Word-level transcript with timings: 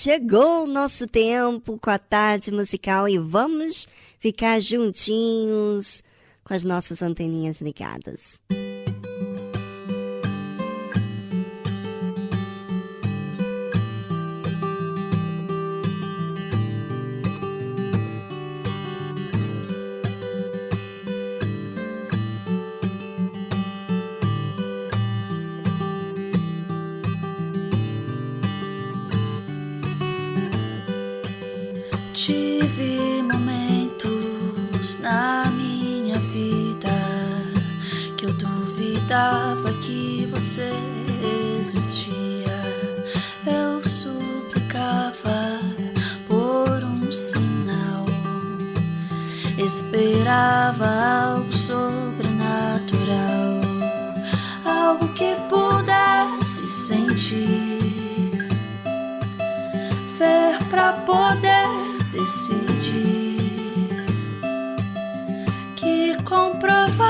Chegou 0.00 0.64
o 0.64 0.66
nosso 0.66 1.06
tempo 1.06 1.78
com 1.78 1.90
a 1.90 1.98
tarde 1.98 2.50
musical 2.50 3.06
e 3.06 3.18
vamos 3.18 3.86
ficar 4.18 4.58
juntinhos 4.58 6.02
com 6.42 6.54
as 6.54 6.64
nossas 6.64 7.02
anteninhas 7.02 7.60
ligadas. 7.60 8.40
acreditava 8.48 8.79
esperava 50.30 50.86
algo 50.86 51.52
sobrenatural, 51.52 53.60
algo 54.64 55.08
que 55.08 55.34
pudesse 55.48 56.68
sentir, 56.68 58.48
ver 60.18 60.56
para 60.70 60.92
poder 61.04 61.68
decidir 62.12 63.88
que 65.74 66.16
comprovasse 66.22 67.09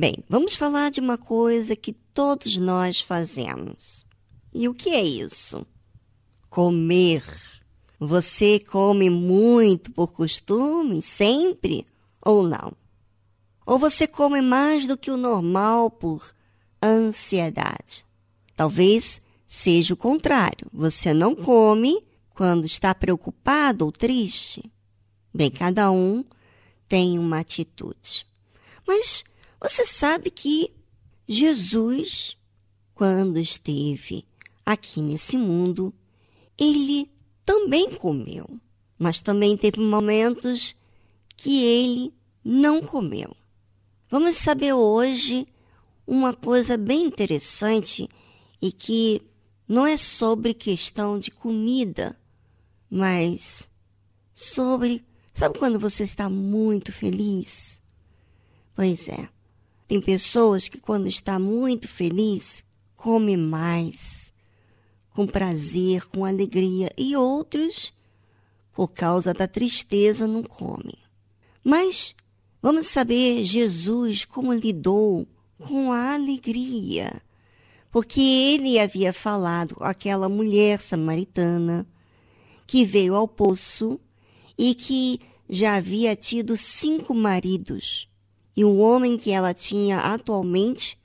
Bem, 0.00 0.14
vamos 0.30 0.56
falar 0.56 0.90
de 0.90 0.98
uma 0.98 1.18
coisa 1.18 1.76
que 1.76 1.92
todos 1.92 2.56
nós 2.56 3.02
fazemos. 3.02 4.06
E 4.50 4.66
o 4.66 4.72
que 4.72 4.88
é 4.88 5.02
isso? 5.02 5.66
Comer. 6.48 7.22
Você 7.98 8.58
come 8.60 9.10
muito 9.10 9.90
por 9.90 10.10
costume, 10.10 11.02
sempre 11.02 11.84
ou 12.24 12.48
não? 12.48 12.72
Ou 13.66 13.78
você 13.78 14.06
come 14.06 14.40
mais 14.40 14.86
do 14.86 14.96
que 14.96 15.10
o 15.10 15.18
normal 15.18 15.90
por 15.90 16.34
ansiedade? 16.82 18.06
Talvez 18.56 19.20
seja 19.46 19.92
o 19.92 19.98
contrário. 19.98 20.66
Você 20.72 21.12
não 21.12 21.34
come 21.34 22.02
quando 22.30 22.64
está 22.64 22.94
preocupado 22.94 23.84
ou 23.84 23.92
triste. 23.92 24.72
Bem, 25.34 25.50
cada 25.50 25.90
um 25.90 26.24
tem 26.88 27.18
uma 27.18 27.40
atitude. 27.40 28.24
Mas 28.88 29.24
você 29.60 29.84
sabe 29.84 30.30
que 30.30 30.72
Jesus, 31.28 32.36
quando 32.94 33.38
esteve 33.38 34.24
aqui 34.64 35.02
nesse 35.02 35.36
mundo, 35.36 35.92
ele 36.58 37.10
também 37.44 37.90
comeu, 37.94 38.48
mas 38.98 39.20
também 39.20 39.56
teve 39.56 39.80
momentos 39.80 40.76
que 41.36 41.62
ele 41.62 42.14
não 42.44 42.82
comeu. 42.82 43.36
Vamos 44.10 44.36
saber 44.36 44.72
hoje 44.72 45.46
uma 46.06 46.32
coisa 46.32 46.76
bem 46.76 47.04
interessante 47.04 48.08
e 48.60 48.72
que 48.72 49.22
não 49.68 49.86
é 49.86 49.96
sobre 49.96 50.52
questão 50.52 51.18
de 51.18 51.30
comida, 51.30 52.18
mas 52.90 53.70
sobre. 54.34 55.04
Sabe 55.32 55.58
quando 55.58 55.78
você 55.78 56.02
está 56.02 56.28
muito 56.28 56.92
feliz? 56.92 57.80
Pois 58.74 59.08
é. 59.08 59.28
Tem 59.90 60.00
pessoas 60.00 60.68
que, 60.68 60.78
quando 60.78 61.08
está 61.08 61.36
muito 61.36 61.88
feliz, 61.88 62.62
come 62.94 63.36
mais, 63.36 64.32
com 65.10 65.26
prazer, 65.26 66.06
com 66.06 66.24
alegria, 66.24 66.92
e 66.96 67.16
outros, 67.16 67.92
por 68.72 68.92
causa 68.92 69.34
da 69.34 69.48
tristeza, 69.48 70.28
não 70.28 70.44
comem. 70.44 70.96
Mas 71.64 72.14
vamos 72.62 72.86
saber 72.86 73.44
Jesus 73.44 74.24
como 74.24 74.52
lidou 74.52 75.26
com 75.58 75.90
a 75.90 76.14
alegria, 76.14 77.20
porque 77.90 78.20
ele 78.20 78.78
havia 78.78 79.12
falado 79.12 79.74
com 79.74 79.82
aquela 79.82 80.28
mulher 80.28 80.80
samaritana 80.80 81.84
que 82.64 82.84
veio 82.84 83.16
ao 83.16 83.26
poço 83.26 83.98
e 84.56 84.72
que 84.72 85.18
já 85.48 85.74
havia 85.74 86.14
tido 86.14 86.56
cinco 86.56 87.12
maridos 87.12 88.08
e 88.60 88.64
o 88.64 88.76
homem 88.76 89.16
que 89.16 89.30
ela 89.30 89.54
tinha 89.54 89.96
atualmente 89.96 90.98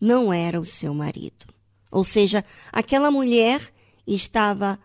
não 0.00 0.32
era 0.32 0.60
o 0.60 0.64
seu 0.64 0.94
marido. 0.94 1.44
Ou 1.90 2.04
seja, 2.04 2.44
aquela 2.70 3.10
mulher 3.10 3.60
estava 4.06 4.78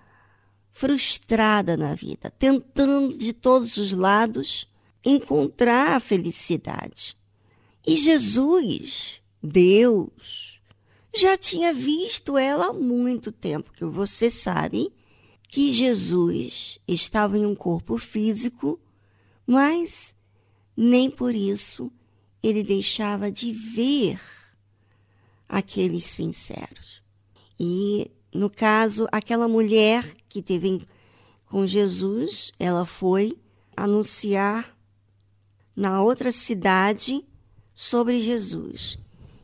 frustrada 0.71 1.77
na 1.77 1.93
vida, 1.93 2.31
tentando 2.31 3.15
de 3.15 3.31
todos 3.31 3.77
os 3.77 3.93
lados 3.93 4.67
encontrar 5.05 5.97
a 5.97 5.99
felicidade. 5.99 7.15
E 7.85 7.95
Jesus, 7.95 9.21
Deus, 9.43 10.59
já 11.15 11.37
tinha 11.37 11.71
visto 11.71 12.39
ela 12.39 12.69
há 12.69 12.73
muito 12.73 13.31
tempo, 13.31 13.71
que 13.71 13.85
você 13.85 14.31
sabe 14.31 14.91
que 15.47 15.71
Jesus 15.71 16.79
estava 16.87 17.37
em 17.37 17.45
um 17.45 17.53
corpo 17.53 17.99
físico, 17.99 18.79
mas 19.45 20.15
nem 20.75 21.07
por 21.07 21.35
isso 21.35 21.91
ele 22.41 22.63
deixava 22.63 23.31
de 23.31 23.51
ver 23.51 24.19
aqueles 25.47 26.05
sinceros. 26.05 27.01
E, 27.59 28.09
no 28.33 28.49
caso, 28.49 29.07
aquela 29.11 29.47
mulher 29.47 30.05
que 30.29 30.41
teve 30.41 30.85
com 31.45 31.65
Jesus, 31.65 32.53
ela 32.59 32.85
foi 32.85 33.37
anunciar 33.75 34.77
na 35.75 36.01
outra 36.01 36.31
cidade 36.31 37.25
sobre 37.73 38.21
Jesus. 38.21 38.97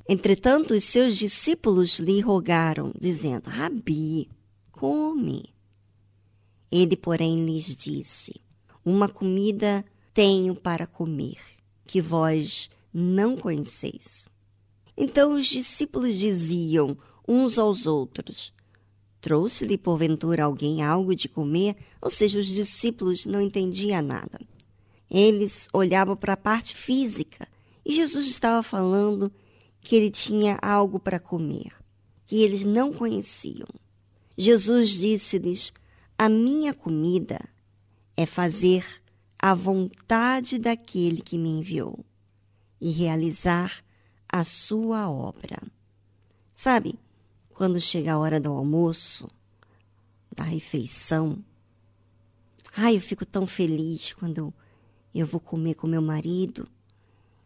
Entretanto, 0.07 0.75
os 0.75 0.83
seus 0.83 1.17
discípulos 1.17 1.99
lhe 1.99 2.19
rogaram, 2.19 2.93
dizendo: 2.99 3.49
Rabi, 3.49 4.29
come. 4.71 5.55
Ele, 6.71 6.95
porém, 6.95 7.43
lhes 7.43 7.75
disse: 7.75 8.39
Uma 8.83 9.09
comida 9.09 9.83
tenho 10.13 10.53
para 10.53 10.85
comer, 10.85 11.39
que 11.87 12.01
vós 12.01 12.69
não 12.97 13.35
conheceis. 13.35 14.25
Então 14.95 15.33
os 15.33 15.47
discípulos 15.47 16.15
diziam 16.15 16.97
uns 17.27 17.59
aos 17.59 17.85
outros: 17.85 18.53
Trouxe-lhe 19.19 19.77
porventura 19.77 20.45
alguém 20.45 20.81
algo 20.81 21.13
de 21.13 21.27
comer? 21.27 21.75
Ou 22.01 22.09
seja, 22.09 22.39
os 22.39 22.47
discípulos 22.47 23.25
não 23.25 23.41
entendiam 23.41 24.01
nada. 24.01 24.39
Eles 25.11 25.67
olhavam 25.73 26.15
para 26.15 26.33
a 26.33 26.37
parte 26.37 26.73
física 26.73 27.45
e 27.85 27.93
Jesus 27.93 28.27
estava 28.27 28.63
falando 28.63 29.29
que 29.81 29.97
ele 29.97 30.09
tinha 30.09 30.57
algo 30.61 30.97
para 30.97 31.19
comer, 31.19 31.73
que 32.25 32.41
eles 32.41 32.63
não 32.63 32.93
conheciam. 32.93 33.67
Jesus 34.37 34.91
disse-lhes: 34.91 35.73
A 36.17 36.29
minha 36.29 36.73
comida 36.73 37.41
é 38.15 38.25
fazer 38.25 38.85
a 39.37 39.53
vontade 39.53 40.57
daquele 40.57 41.21
que 41.21 41.37
me 41.37 41.49
enviou 41.49 42.05
e 42.85 42.91
realizar 42.91 43.83
a 44.29 44.43
sua 44.43 45.09
obra. 45.09 45.57
Sabe, 46.53 46.99
quando 47.49 47.81
chega 47.81 48.13
a 48.13 48.19
hora 48.19 48.39
do 48.39 48.51
almoço, 48.51 49.27
da 50.31 50.43
refeição, 50.43 51.43
ai, 52.77 52.95
eu 52.95 53.01
fico 53.01 53.25
tão 53.25 53.47
feliz 53.47 54.13
quando 54.13 54.53
eu 55.15 55.25
vou 55.25 55.39
comer 55.39 55.73
com 55.73 55.87
meu 55.87 56.01
marido. 56.01 56.67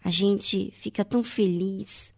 A 0.03 0.11
gente 0.11 0.73
fica 0.75 1.05
tão 1.05 1.23
feliz 1.23 2.13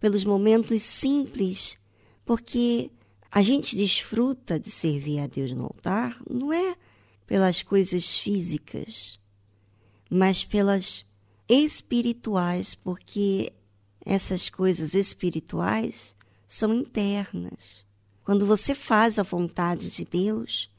pelos 0.00 0.24
momentos 0.24 0.82
simples, 0.82 1.78
porque 2.24 2.90
a 3.30 3.42
gente 3.42 3.76
desfruta 3.76 4.58
de 4.58 4.72
servir 4.72 5.20
a 5.20 5.28
Deus 5.28 5.52
no 5.52 5.62
altar, 5.62 6.20
não 6.28 6.52
é 6.52 6.76
pelas 7.28 7.62
coisas 7.62 8.16
físicas, 8.16 9.20
mas 10.10 10.42
pelas 10.42 11.06
espirituais, 11.48 12.74
porque 12.74 13.52
essas 14.04 14.48
coisas 14.48 14.94
espirituais 14.94 16.16
são 16.46 16.72
internas. 16.74 17.84
Quando 18.22 18.46
você 18.46 18.74
faz 18.74 19.18
a 19.18 19.22
vontade 19.22 19.90
de 19.90 20.04
Deus, 20.04 20.70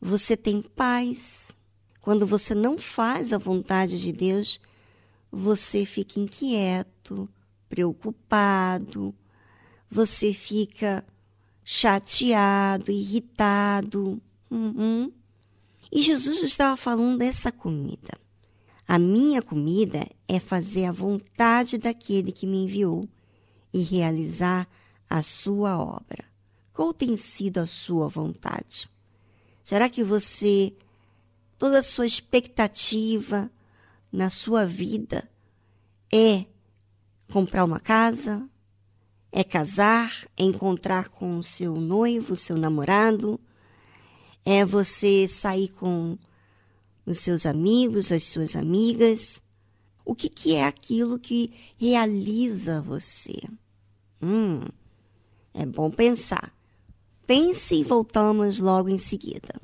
você 0.00 0.36
tem 0.36 0.60
paz. 0.60 1.56
Quando 2.00 2.26
você 2.26 2.54
não 2.54 2.76
faz 2.76 3.32
a 3.32 3.38
vontade 3.38 4.00
de 4.00 4.12
Deus, 4.12 4.60
você 5.32 5.84
fica 5.84 6.20
inquieto, 6.20 7.28
preocupado, 7.68 9.14
você 9.90 10.32
fica 10.32 11.04
chateado, 11.64 12.90
irritado. 12.90 14.20
Uhum. 14.50 15.10
E 15.90 16.02
Jesus 16.02 16.42
estava 16.42 16.76
falando 16.76 17.18
dessa 17.18 17.50
comida. 17.50 18.23
A 18.86 18.98
minha 18.98 19.40
comida 19.40 20.06
é 20.28 20.38
fazer 20.38 20.84
a 20.84 20.92
vontade 20.92 21.78
daquele 21.78 22.30
que 22.30 22.46
me 22.46 22.64
enviou 22.64 23.08
e 23.72 23.80
realizar 23.80 24.68
a 25.08 25.22
sua 25.22 25.78
obra? 25.78 26.24
Qual 26.72 26.92
tem 26.92 27.16
sido 27.16 27.58
a 27.58 27.66
sua 27.66 28.08
vontade? 28.08 28.88
Será 29.62 29.88
que 29.88 30.04
você, 30.04 30.74
toda 31.56 31.78
a 31.78 31.82
sua 31.82 32.04
expectativa 32.04 33.50
na 34.12 34.28
sua 34.28 34.66
vida 34.66 35.28
é 36.12 36.44
comprar 37.32 37.64
uma 37.64 37.80
casa, 37.80 38.46
é 39.32 39.42
casar, 39.42 40.26
é 40.36 40.44
encontrar 40.44 41.08
com 41.08 41.38
o 41.38 41.42
seu 41.42 41.74
noivo, 41.74 42.36
seu 42.36 42.56
namorado, 42.56 43.40
é 44.44 44.64
você 44.64 45.26
sair 45.26 45.68
com 45.68 46.18
os 47.06 47.18
seus 47.18 47.46
amigos, 47.46 48.12
as 48.12 48.24
suas 48.24 48.56
amigas. 48.56 49.42
O 50.04 50.14
que, 50.14 50.28
que 50.28 50.54
é 50.54 50.64
aquilo 50.64 51.18
que 51.18 51.52
realiza 51.78 52.80
você? 52.80 53.40
Hum, 54.22 54.60
é 55.52 55.64
bom 55.64 55.90
pensar. 55.90 56.52
Pense 57.26 57.74
e 57.74 57.84
voltamos 57.84 58.60
logo 58.60 58.88
em 58.88 58.98
seguida. 58.98 59.54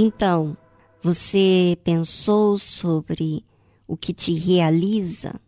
Então, 0.00 0.56
você 1.02 1.76
pensou 1.82 2.56
sobre 2.56 3.44
o 3.84 3.96
que 3.96 4.14
te 4.14 4.32
realiza? 4.32 5.40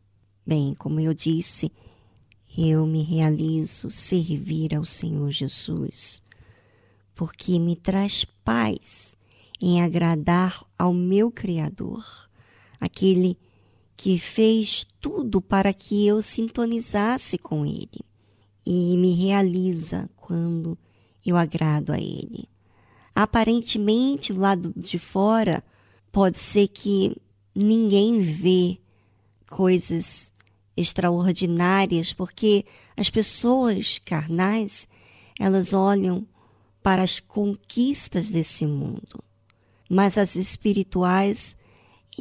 Bem, 0.45 0.75
como 0.75 0.99
eu 0.99 1.15
disse, 1.15 1.71
eu 2.59 2.85
me 2.85 3.01
realizo 3.01 3.93
servir 3.93 4.75
ao 4.75 4.85
Senhor 4.85 5.31
Jesus, 5.31 6.21
porque 7.15 7.61
me 7.61 7.77
traz 7.77 8.25
paz 8.25 9.17
em 9.63 9.81
agradar 9.83 10.67
ao 10.77 10.93
meu 10.93 11.31
Criador, 11.31 12.05
aquele 12.81 13.39
que 13.97 14.19
fez 14.19 14.85
tudo 15.01 15.41
para 15.41 15.73
que 15.73 16.05
eu 16.05 16.21
sintonizasse 16.21 17.39
com 17.39 17.65
Ele, 17.65 18.01
e 18.67 18.97
me 18.97 19.15
realiza 19.15 20.11
quando 20.17 20.77
eu 21.25 21.37
agrado 21.37 21.93
a 21.93 22.01
Ele 22.01 22.49
aparentemente 23.15 24.33
lá 24.33 24.55
de 24.55 24.99
fora 24.99 25.63
pode 26.13 26.39
ser 26.39 26.69
que 26.69 27.17
ninguém 27.55 28.21
vê 28.21 28.79
coisas 29.49 30.33
extraordinárias, 30.77 32.13
porque 32.13 32.65
as 32.97 33.11
pessoas 33.11 33.99
carnais, 33.99 34.89
elas 35.39 35.73
olham 35.73 36.27
para 36.83 37.03
as 37.03 37.21
conquistas 37.21 38.31
desse 38.31 38.67
mundo, 38.67 39.23
mas 39.89 40.17
as 40.17 40.37
espirituais 40.37 41.57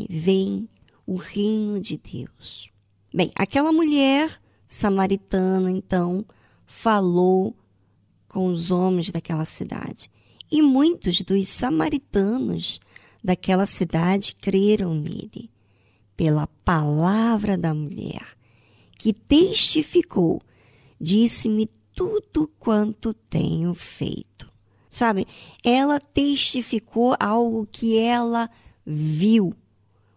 veem 0.09 0.67
o 1.05 1.15
reino 1.15 1.79
de 1.79 1.97
Deus. 1.97 2.69
Bem, 3.13 3.31
aquela 3.35 3.71
mulher 3.71 4.39
samaritana 4.67 5.71
então 5.71 6.25
falou 6.65 7.55
com 8.27 8.47
os 8.47 8.69
homens 8.69 9.09
daquela 9.09 9.45
cidade 9.45 10.09
e 10.51 10.61
muitos 10.61 11.21
dos 11.21 11.47
samaritanos 11.47 12.79
daquela 13.23 13.65
cidade 13.65 14.35
creram 14.39 14.95
nele, 14.95 15.49
pela 16.15 16.47
palavra 16.65 17.57
da 17.57 17.73
mulher, 17.73 18.25
que 18.97 19.13
testificou, 19.13 20.41
disse-me 20.99 21.69
tudo 21.95 22.49
quanto 22.59 23.13
tenho 23.13 23.73
feito. 23.73 24.49
Sabe, 24.89 25.27
ela 25.63 25.99
testificou 25.99 27.15
algo 27.19 27.67
que 27.71 27.97
ela 27.97 28.49
viu, 28.85 29.53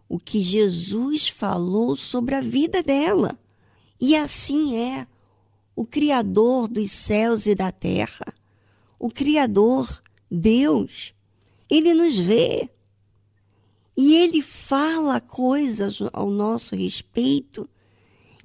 o 0.09 0.19
que 0.19 0.43
Jesus 0.43 1.29
falou 1.29 1.95
sobre 1.95 2.35
a 2.35 2.41
vida 2.41 2.83
dela. 2.83 3.39
E 4.01 4.17
assim 4.17 4.77
é 4.77 5.07
o 5.77 5.85
Criador 5.85 6.69
dos 6.69 6.91
céus 6.91 7.47
e 7.47 7.55
da 7.55 7.71
terra, 7.71 8.33
o 8.99 9.11
Criador 9.11 10.03
Deus, 10.35 11.13
ele 11.69 11.93
nos 11.93 12.19
vê. 12.19 12.71
E 13.95 14.15
ele 14.17 14.41
fala 14.41 15.21
coisas 15.21 15.99
ao 16.15 16.31
nosso 16.31 16.75
respeito 16.75 17.69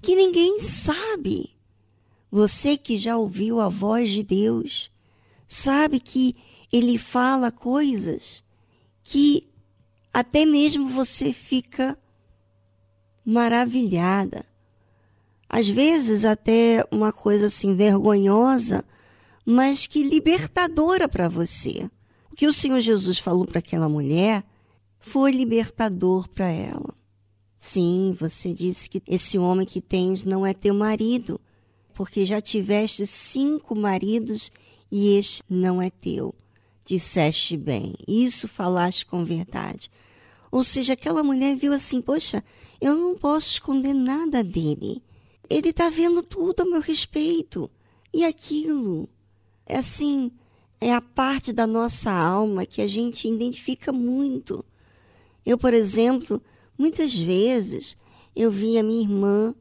que 0.02 0.14
ninguém 0.14 0.60
sabe. 0.60 1.56
Você 2.30 2.76
que 2.76 2.98
já 2.98 3.16
ouviu 3.16 3.62
a 3.62 3.70
voz 3.70 4.10
de 4.10 4.22
Deus, 4.22 4.92
sabe 5.48 6.02
que 6.02 6.36
ele 6.74 6.98
fala 6.98 7.50
coisas 7.50 8.44
que 9.02 9.48
até 10.14 10.46
mesmo 10.46 10.90
você 10.90 11.32
fica 11.32 11.98
maravilhada. 13.26 14.46
Às 15.48 15.70
vezes 15.70 16.26
até 16.26 16.86
uma 16.92 17.14
coisa 17.14 17.46
assim 17.46 17.74
vergonhosa, 17.74 18.84
mas 19.50 19.88
que 19.88 20.04
libertadora 20.04 21.08
para 21.08 21.30
você. 21.30 21.90
O 22.30 22.36
que 22.36 22.46
o 22.46 22.52
Senhor 22.52 22.82
Jesus 22.82 23.18
falou 23.18 23.46
para 23.46 23.60
aquela 23.60 23.88
mulher 23.88 24.44
foi 25.00 25.32
libertador 25.32 26.28
para 26.28 26.50
ela. 26.50 26.94
Sim, 27.58 28.14
você 28.20 28.54
disse 28.54 28.90
que 28.90 29.02
esse 29.08 29.38
homem 29.38 29.66
que 29.66 29.80
tens 29.80 30.26
não 30.26 30.46
é 30.46 30.54
teu 30.54 30.74
marido, 30.74 31.40
porque 31.94 32.26
já 32.26 32.42
tiveste 32.42 33.08
cinco 33.08 33.74
maridos 33.74 34.52
e 34.92 35.16
este 35.16 35.42
não 35.50 35.82
é 35.82 35.90
teu. 35.90 36.36
Disseste 36.86 37.56
bem, 37.56 37.96
isso 38.06 38.50
falaste 38.50 39.06
com 39.06 39.24
verdade. 39.24 39.90
Ou 40.52 40.62
seja, 40.62 40.92
aquela 40.92 41.24
mulher 41.24 41.56
viu 41.56 41.72
assim: 41.72 42.02
poxa, 42.02 42.44
eu 42.82 42.98
não 42.98 43.16
posso 43.16 43.50
esconder 43.52 43.94
nada 43.94 44.44
dele. 44.44 45.02
Ele 45.50 45.70
está 45.70 45.90
vendo 45.90 46.22
tudo 46.22 46.64
a 46.64 46.66
meu 46.66 46.82
respeito. 46.82 47.72
E 48.14 48.26
aquilo, 48.26 49.10
é 49.68 49.78
assim, 49.78 50.32
é 50.80 50.94
a 50.94 51.02
parte 51.02 51.52
da 51.52 51.68
nossa 51.68 52.12
alma 52.12 52.66
que 52.66 52.82
a 52.82 52.88
gente 52.88 53.28
identifica 53.28 53.92
muito. 53.92 54.64
Eu, 55.46 55.58
por 55.58 55.74
exemplo, 55.74 56.42
muitas 56.78 57.16
vezes 57.16 57.98
eu 58.36 58.50
via 58.50 58.82
minha 58.82 59.02
irmã 59.02 59.54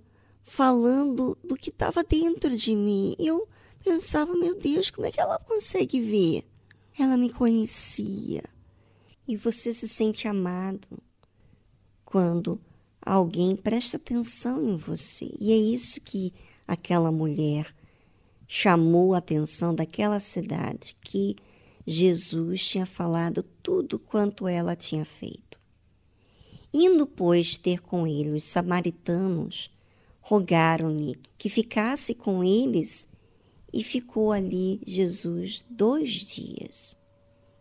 falando 0.42 1.36
do 1.42 1.56
que 1.56 1.70
estava 1.70 2.04
dentro 2.04 2.56
de 2.56 2.74
mim. 2.76 3.16
Eu 3.18 3.48
pensava, 3.82 4.32
meu 4.34 4.56
Deus, 4.56 4.90
como 4.90 5.06
é 5.06 5.10
que 5.10 5.20
ela 5.20 5.38
consegue 5.40 6.00
ver? 6.00 6.44
Ela 6.98 7.16
me 7.16 7.30
conhecia. 7.30 8.44
E 9.26 9.36
você 9.36 9.72
se 9.72 9.88
sente 9.88 10.28
amado 10.28 10.86
quando 12.04 12.60
alguém 13.02 13.56
presta 13.56 13.96
atenção 13.96 14.62
em 14.68 14.76
você. 14.76 15.34
E 15.40 15.52
é 15.52 15.56
isso 15.56 16.00
que 16.00 16.32
aquela 16.66 17.10
mulher 17.10 17.74
chamou 18.46 19.14
a 19.14 19.18
atenção 19.18 19.74
daquela 19.74 20.20
cidade, 20.20 20.96
que 21.00 21.36
Jesus 21.86 22.66
tinha 22.66 22.86
falado 22.86 23.42
tudo 23.62 23.98
quanto 23.98 24.46
ela 24.46 24.76
tinha 24.76 25.04
feito. 25.04 25.58
Indo, 26.72 27.06
pois, 27.06 27.56
ter 27.56 27.80
com 27.80 28.06
ele 28.06 28.30
os 28.30 28.44
samaritanos, 28.44 29.70
rogaram-lhe 30.20 31.18
que 31.38 31.48
ficasse 31.48 32.14
com 32.14 32.42
eles, 32.42 33.08
e 33.72 33.82
ficou 33.82 34.32
ali 34.32 34.80
Jesus 34.86 35.64
dois 35.68 36.10
dias 36.10 36.96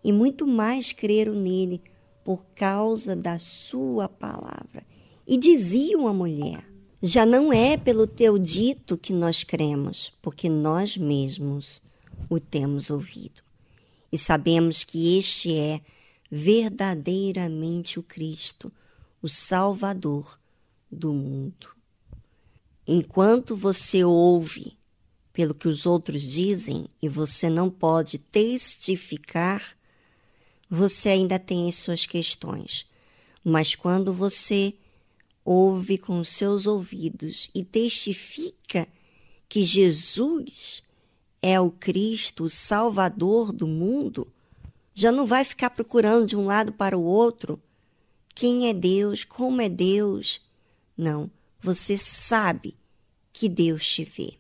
e 0.06 0.12
muito 0.12 0.46
mais 0.46 0.92
creram 0.92 1.34
nele 1.34 1.82
por 2.24 2.46
causa 2.54 3.16
da 3.16 3.40
sua 3.40 4.08
palavra. 4.08 4.86
E 5.28 5.36
diziam 5.36 6.08
a 6.08 6.14
mulher: 6.14 6.64
Já 7.04 7.26
não 7.26 7.52
é 7.52 7.78
pelo 7.78 8.08
teu 8.08 8.38
dito 8.38 8.98
que 8.98 9.14
nós 9.14 9.44
cremos, 9.44 10.12
porque 10.22 10.50
nós 10.50 10.98
mesmos 10.98 11.82
o 12.30 12.40
temos 12.40 12.90
ouvido. 12.90 13.42
E 14.12 14.18
sabemos 14.18 14.84
que 14.84 15.18
este 15.18 15.56
é 15.56 15.82
verdadeiramente 16.32 18.00
o 18.00 18.04
Cristo, 18.04 18.72
o 19.22 19.28
Salvador 19.28 20.40
do 20.90 21.14
mundo. 21.14 21.70
Enquanto 22.88 23.56
você 23.56 24.04
ouve 24.04 24.78
pelo 25.34 25.54
que 25.54 25.68
os 25.68 25.86
outros 25.86 26.22
dizem 26.22 26.88
e 27.02 27.10
você 27.10 27.50
não 27.50 27.70
pode 27.70 28.18
testificar, 28.18 29.76
você 30.70 31.10
ainda 31.10 31.38
tem 31.38 31.68
as 31.68 31.76
suas 31.76 32.06
questões. 32.06 32.86
Mas 33.44 33.76
quando 33.76 34.14
você 34.14 34.74
ouve 35.46 36.00
com 36.00 36.24
seus 36.24 36.66
ouvidos 36.66 37.52
e 37.54 37.64
testifica 37.64 38.88
que 39.48 39.64
Jesus 39.64 40.84
é 41.40 41.60
o 41.60 41.70
Cristo, 41.70 42.46
o 42.46 42.50
Salvador 42.50 43.54
do 43.54 43.68
mundo, 43.68 44.28
já 44.96 45.12
não 45.12 45.28
vai 45.28 45.46
ficar 45.46 45.70
procurando 45.70 46.26
de 46.26 46.36
um 46.36 46.48
lado 46.48 46.74
para 46.74 46.98
o 46.98 47.04
outro 47.04 47.62
quem 48.34 48.68
é 48.68 48.74
Deus, 48.74 49.24
como 49.24 49.62
é 49.62 49.70
Deus. 49.70 50.42
Não, 50.98 51.30
você 51.62 51.98
sabe 51.98 52.76
que 53.32 53.48
Deus 53.48 53.88
te 53.88 54.04
vê. 54.04 54.34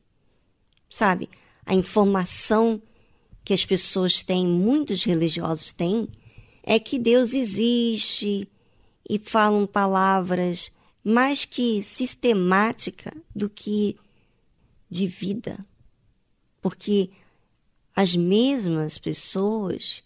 Sabe, 0.89 1.29
a 1.65 1.75
informação 1.75 2.81
que 3.43 3.53
as 3.53 3.63
pessoas 3.63 4.23
têm, 4.23 4.47
muitos 4.47 5.03
religiosos 5.03 5.71
têm, 5.71 6.09
é 6.63 6.79
que 6.79 6.97
Deus 6.97 7.33
existe 7.33 8.49
e 9.07 9.19
falam 9.19 9.67
palavras 9.67 10.71
mais 11.05 11.45
que 11.45 11.83
sistemática 11.83 13.15
do 13.35 13.47
que 13.47 13.95
de 14.89 15.05
vida. 15.05 15.63
Porque 16.59 17.11
as 17.95 18.15
mesmas 18.15 18.97
pessoas 18.97 20.03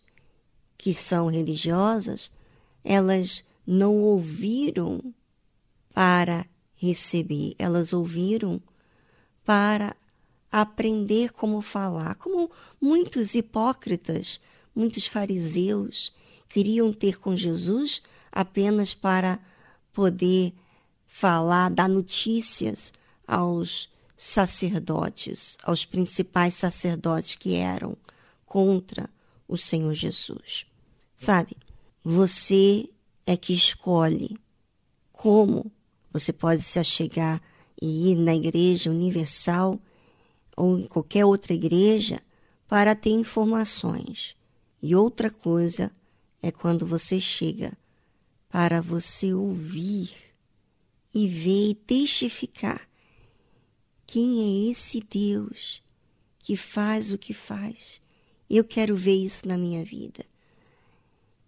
que 0.78 0.94
são 0.94 1.28
religiosas, 1.28 2.30
elas 2.84 3.46
não 3.66 3.96
ouviram 3.96 5.02
para 5.94 6.46
receber, 6.76 7.56
elas 7.58 7.94
ouviram 7.94 8.62
para 9.46 9.96
aprender 10.52 11.32
como 11.32 11.62
falar, 11.62 12.16
como 12.16 12.52
muitos 12.82 13.36
hipócritas, 13.36 14.42
muitos 14.76 15.08
fariseus 15.08 16.14
queriam 16.50 16.92
ter 16.92 17.20
com 17.20 17.38
Jesus 17.38 18.02
apenas 18.32 18.94
para 18.94 19.40
poder 19.94 20.54
falar, 21.20 21.70
dar 21.70 21.90
notícias 21.90 22.94
aos 23.28 23.90
sacerdotes, 24.16 25.58
aos 25.64 25.84
principais 25.84 26.54
sacerdotes 26.54 27.36
que 27.36 27.56
eram 27.56 27.98
contra 28.46 29.10
o 29.46 29.58
Senhor 29.58 29.94
Jesus. 29.94 30.66
Sabe? 31.18 31.58
Você 32.02 32.88
é 33.26 33.36
que 33.36 33.54
escolhe 33.54 34.38
como 35.12 35.70
você 36.10 36.32
pode 36.32 36.62
se 36.62 36.80
achegar 36.80 37.42
e 37.82 38.12
ir 38.12 38.16
na 38.16 38.34
Igreja 38.34 38.90
Universal 38.90 39.78
ou 40.56 40.80
em 40.80 40.88
qualquer 40.88 41.26
outra 41.26 41.54
igreja 41.54 42.22
para 42.66 42.96
ter 42.96 43.10
informações. 43.10 44.38
E 44.82 44.96
outra 44.96 45.30
coisa 45.30 45.92
é 46.42 46.50
quando 46.50 46.86
você 46.86 47.20
chega 47.20 47.74
para 48.50 48.82
você 48.82 49.34
ouvir 49.34 50.29
e 51.14 51.28
ver 51.28 51.70
e 51.70 51.76
testificar 51.76 52.88
quem 54.06 54.68
é 54.68 54.72
esse 54.72 55.02
Deus 55.02 55.82
que 56.40 56.56
faz 56.56 57.12
o 57.12 57.18
que 57.18 57.34
faz. 57.34 58.02
Eu 58.50 58.64
quero 58.64 58.96
ver 58.96 59.14
isso 59.14 59.48
na 59.48 59.58
minha 59.58 59.84
vida. 59.84 60.26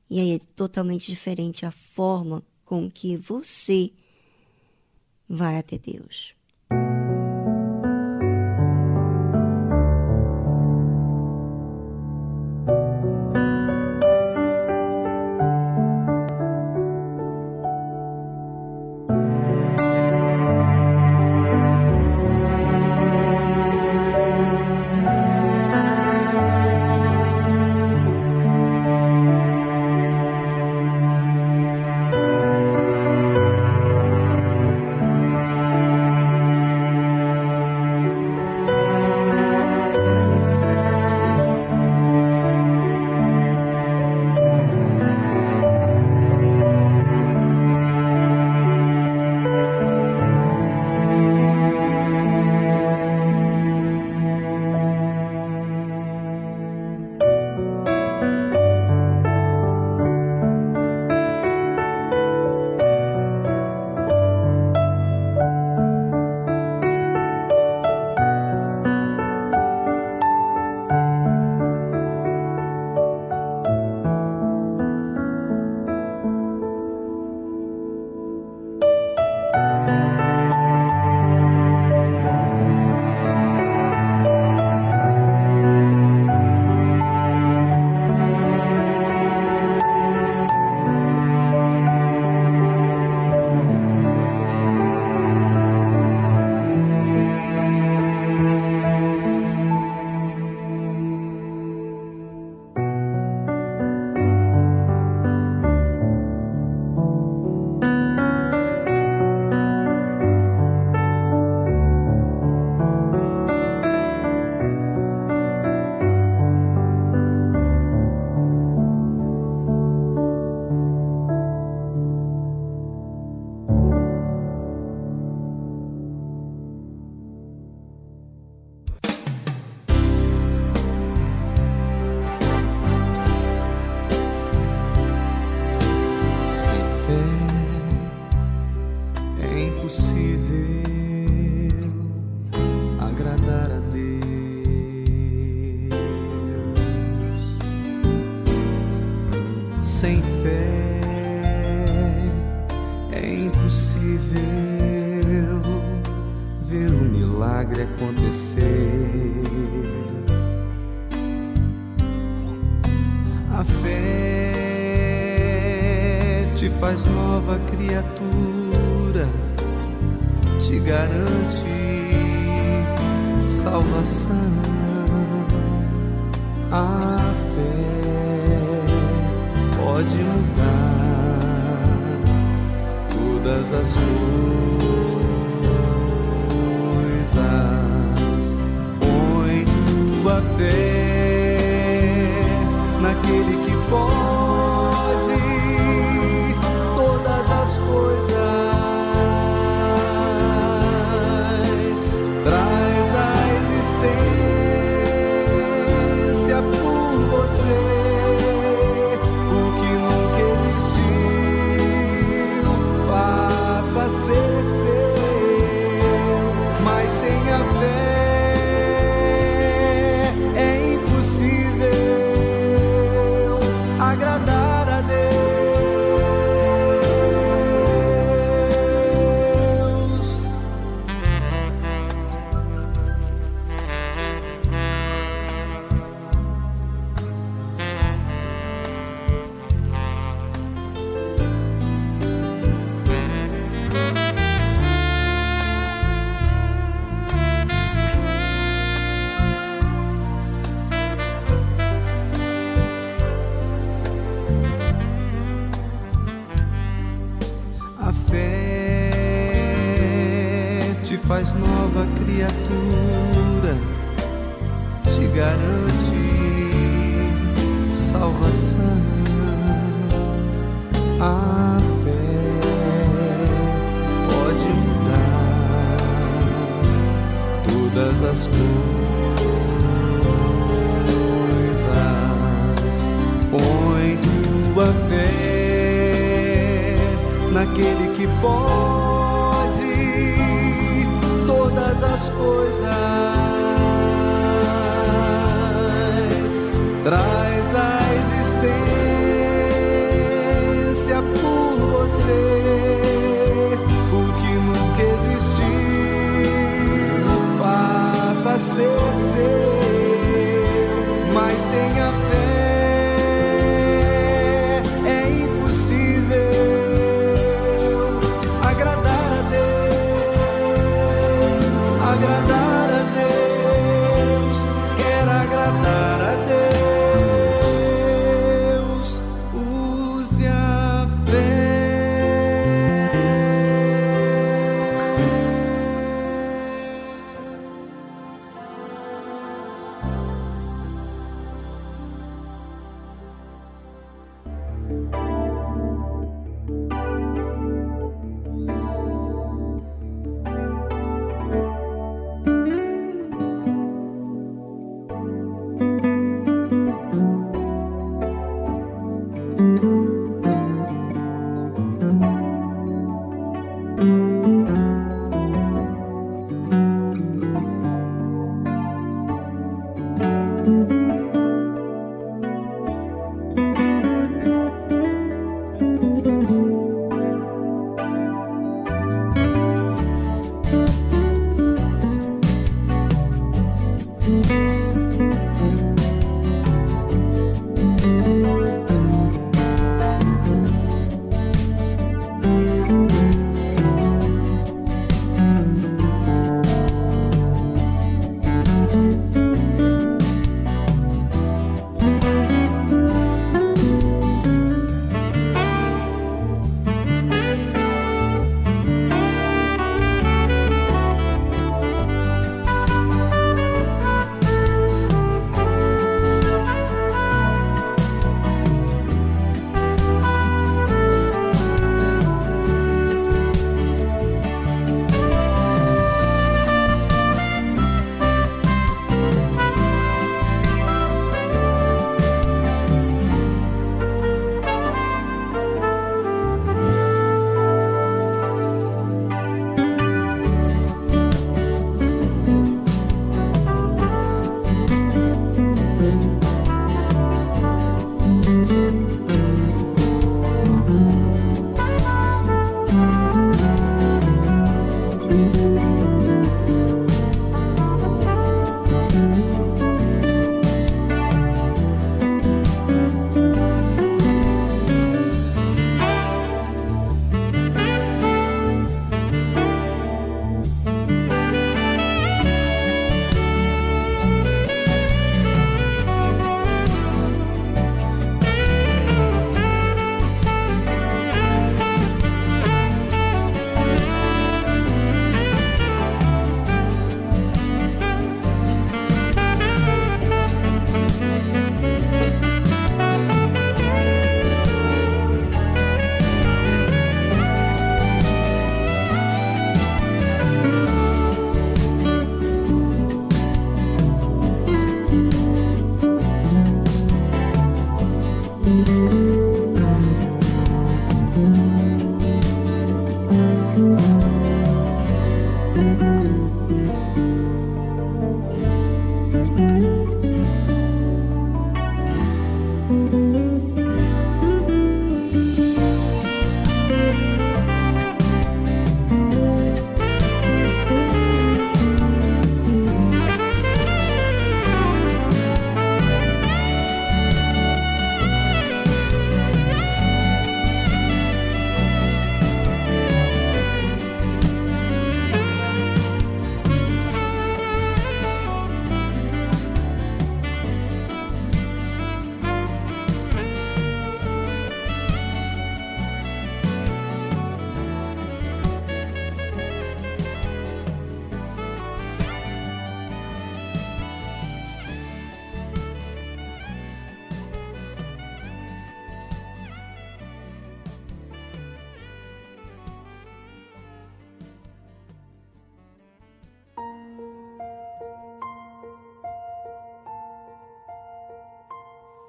E 0.09 0.19
aí 0.19 0.33
é 0.33 0.39
totalmente 0.55 1.07
diferente 1.07 1.65
a 1.65 1.71
forma 1.71 2.43
com 2.63 2.89
que 2.89 3.17
você 3.17 3.91
vai 5.27 5.57
até 5.57 5.77
Deus. 5.77 6.35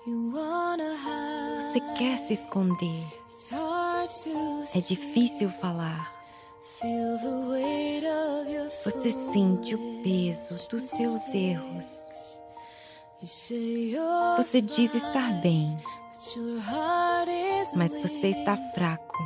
Você 0.05 1.81
quer 1.97 2.19
se 2.19 2.35
esconder. 2.35 3.05
É 4.75 4.81
difícil 4.81 5.49
falar. 5.49 6.13
Você 8.85 9.13
sente 9.13 9.77
o 9.77 10.03
peso 10.03 10.69
dos 10.69 10.85
seus 10.85 11.33
erros. 11.33 12.09
Você 14.37 14.61
diz 14.61 14.93
estar 14.93 15.41
bem, 15.41 15.79
mas 17.77 17.97
você 17.97 18.29
está 18.29 18.57
fraco 18.75 19.17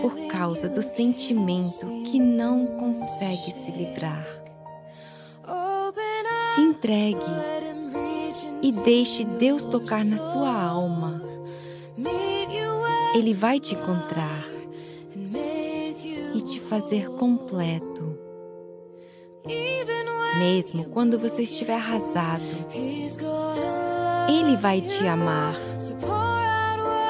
por 0.00 0.26
causa 0.28 0.70
do 0.70 0.82
sentimento 0.82 1.86
que 2.10 2.18
não 2.18 2.78
consegue 2.78 3.52
se 3.52 3.70
livrar. 3.72 4.26
Se 6.54 6.62
entregue 6.62 7.20
e 8.62 8.72
deixe 8.72 9.24
Deus 9.24 9.66
tocar 9.66 10.04
na 10.04 10.18
sua 10.18 10.52
alma. 10.52 11.22
Ele 13.14 13.32
vai 13.32 13.58
te 13.58 13.74
encontrar 13.74 14.44
e 16.34 16.40
te 16.42 16.60
fazer 16.60 17.08
completo. 17.12 18.18
Mesmo 20.38 20.84
quando 20.86 21.18
você 21.18 21.42
estiver 21.42 21.76
arrasado, 21.76 22.44
Ele 24.28 24.56
vai 24.56 24.82
te 24.82 25.06
amar. 25.06 25.56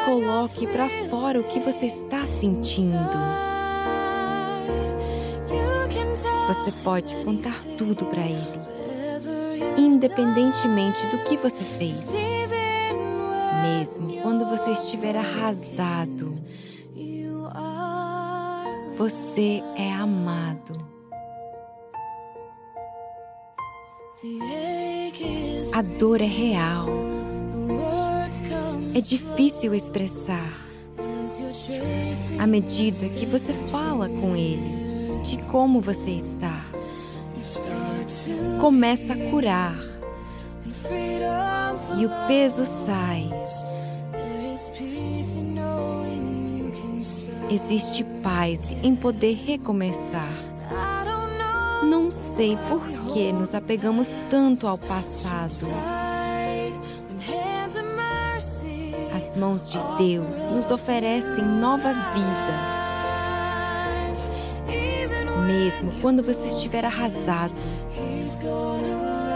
Coloque 0.05 0.67
para 0.69 0.89
fora 1.09 1.41
o 1.41 1.45
que 1.45 1.59
você 1.59 1.87
está 1.87 2.25
sentindo. 2.27 2.97
Você 6.47 6.71
pode 6.85 7.17
contar 7.25 7.61
tudo 7.77 8.05
para 8.07 8.23
Ele 8.23 8.66
independentemente 9.87 11.07
do 11.09 11.19
que 11.25 11.37
você 11.37 11.63
fez. 11.63 12.11
Mesmo 13.63 14.21
quando 14.23 14.45
você 14.47 14.73
estiver 14.73 15.17
arrasado, 15.17 16.37
você 18.97 19.63
é 19.77 19.93
amado. 19.93 20.77
A 25.73 25.83
dor 25.83 26.21
é 26.21 26.27
real. 26.27 26.89
É 28.95 29.01
difícil 29.01 29.75
expressar. 29.75 30.53
À 32.39 32.47
medida 32.47 33.09
que 33.11 33.27
você 33.27 33.53
fala 33.71 34.09
com 34.09 34.35
ele 34.35 35.23
de 35.25 35.39
como 35.45 35.81
você 35.81 36.11
está, 36.11 36.66
começa 38.61 39.13
a 39.13 39.31
curar 39.31 39.77
e 41.99 42.07
o 42.07 42.11
peso 42.27 42.65
sai. 42.65 43.31
Existe 47.51 48.05
paz 48.23 48.71
em 48.83 48.95
poder 48.97 49.35
recomeçar. 49.35 50.33
Não 51.85 52.11
sei 52.11 52.59
por 52.69 52.83
que 53.13 53.33
nos 53.33 53.55
apegamos 53.55 54.09
tanto 54.29 54.67
ao 54.67 54.77
passado. 54.77 55.67
As 59.15 59.37
mãos 59.37 59.69
de 59.71 59.79
Deus 59.97 60.39
nos 60.53 60.71
oferecem 60.71 61.45
nova 61.45 61.93
vida. 61.93 62.77
Mesmo 65.47 66.01
quando 66.01 66.23
você 66.23 66.49
estiver 66.49 66.85
arrasado, 66.85 67.55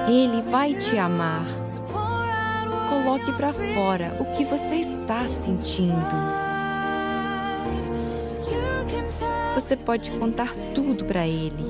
Ele 0.08 0.42
vai 0.42 0.74
te 0.74 0.98
amar. 0.98 1.44
Coloque 2.88 3.32
para 3.32 3.52
fora 3.52 4.16
o 4.20 4.36
que 4.36 4.44
você 4.44 4.76
está 4.76 5.24
sentindo. 5.26 6.40
Você 9.54 9.76
pode 9.76 10.10
contar 10.12 10.54
tudo 10.74 11.04
para 11.04 11.26
Ele, 11.26 11.64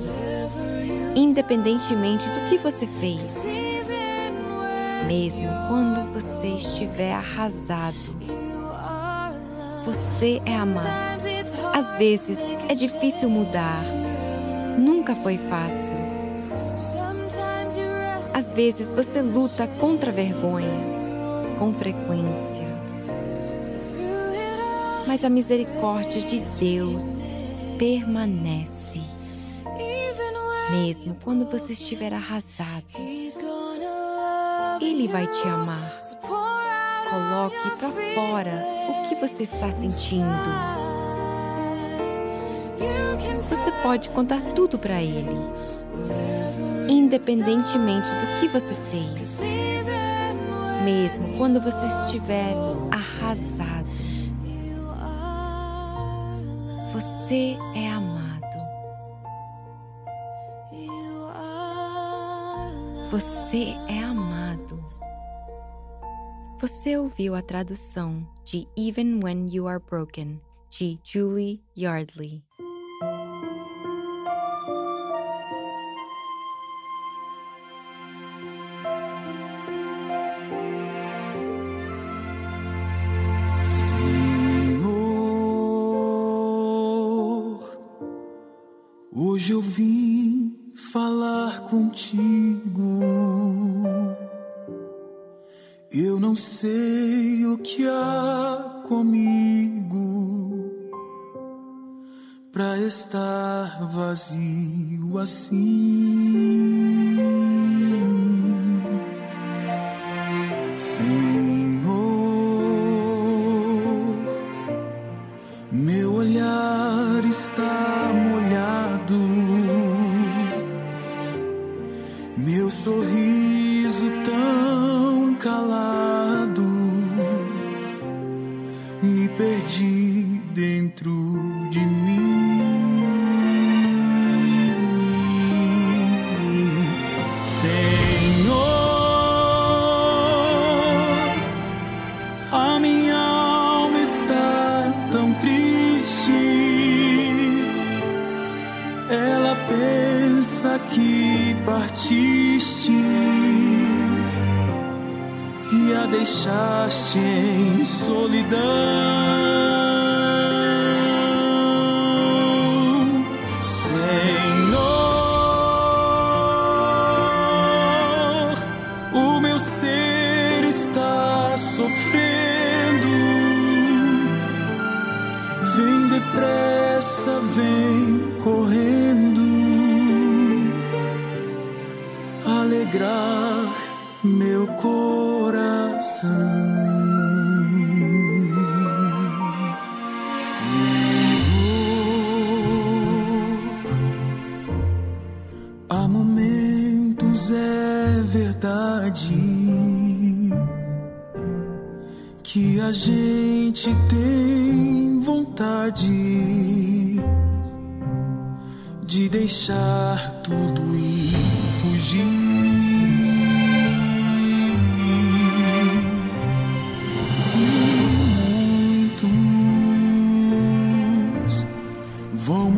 independentemente 1.15 2.25
do 2.29 2.49
que 2.49 2.57
você 2.57 2.87
fez. 2.99 3.45
Mesmo 5.07 5.49
quando 5.67 6.05
você 6.13 6.47
estiver 6.47 7.13
arrasado, 7.13 7.97
você 9.85 10.41
é 10.45 10.55
amado. 10.55 11.25
Às 11.73 11.95
vezes 11.95 12.37
é 12.69 12.73
difícil 12.73 13.29
mudar. 13.29 13.81
Nunca 14.77 15.15
foi 15.15 15.37
fácil. 15.37 16.00
Às 18.41 18.53
vezes 18.53 18.91
você 18.91 19.21
luta 19.21 19.67
contra 19.67 20.09
a 20.09 20.13
vergonha, 20.13 20.67
com 21.59 21.71
frequência. 21.71 22.65
Mas 25.05 25.23
a 25.23 25.29
misericórdia 25.29 26.19
de 26.19 26.39
Deus 26.39 27.03
permanece. 27.77 28.99
Mesmo 30.71 31.15
quando 31.23 31.45
você 31.45 31.73
estiver 31.73 32.11
arrasado, 32.11 32.83
Ele 34.81 35.07
vai 35.07 35.27
te 35.27 35.47
amar. 35.47 35.99
Coloque 37.11 37.69
para 37.77 37.91
fora 38.15 38.65
o 38.89 39.07
que 39.07 39.15
você 39.15 39.43
está 39.43 39.71
sentindo. 39.71 40.25
Você 43.43 43.71
pode 43.83 44.09
contar 44.09 44.41
tudo 44.55 44.79
para 44.79 44.99
Ele 44.99 46.40
independentemente 47.11 48.07
do 48.07 48.39
que 48.39 48.47
você 48.47 48.73
fez. 48.89 49.41
Mesmo 50.85 51.37
quando 51.37 51.59
você 51.59 51.85
estiver 52.05 52.53
arrasado, 52.89 53.89
você 56.93 57.57
é 57.75 57.89
amado. 57.89 58.57
Você 63.11 63.75
é 63.89 63.99
amado. 63.99 64.81
Você 66.59 66.95
ouviu 66.97 67.35
a 67.35 67.41
tradução 67.41 68.25
de 68.45 68.65
Even 68.77 69.19
When 69.21 69.49
You 69.51 69.67
Are 69.67 69.83
Broken, 69.85 70.39
de 70.69 70.97
Julie 71.03 71.61
Yardley. 71.77 72.41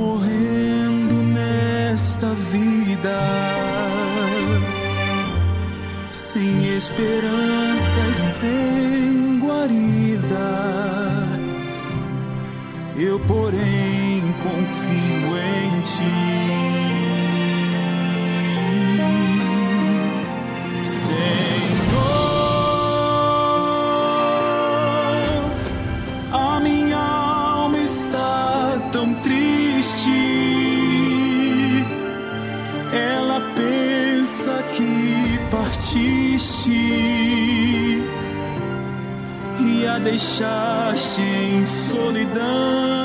Morrendo 0.04 1.16
nesta 1.24 2.34
vida 2.51 3.20
sem 6.12 6.76
esperança 6.76 8.01
e 8.10 8.14
sem 8.39 9.39
guarida. 9.39 10.49
Eu, 12.97 13.18
porém, 13.22 13.93
partiste 35.94 36.72
e 39.60 39.86
a 39.86 40.00
deixaste 40.00 41.22
em 41.22 41.66
solidão. 41.66 43.03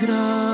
graça. 0.00 0.49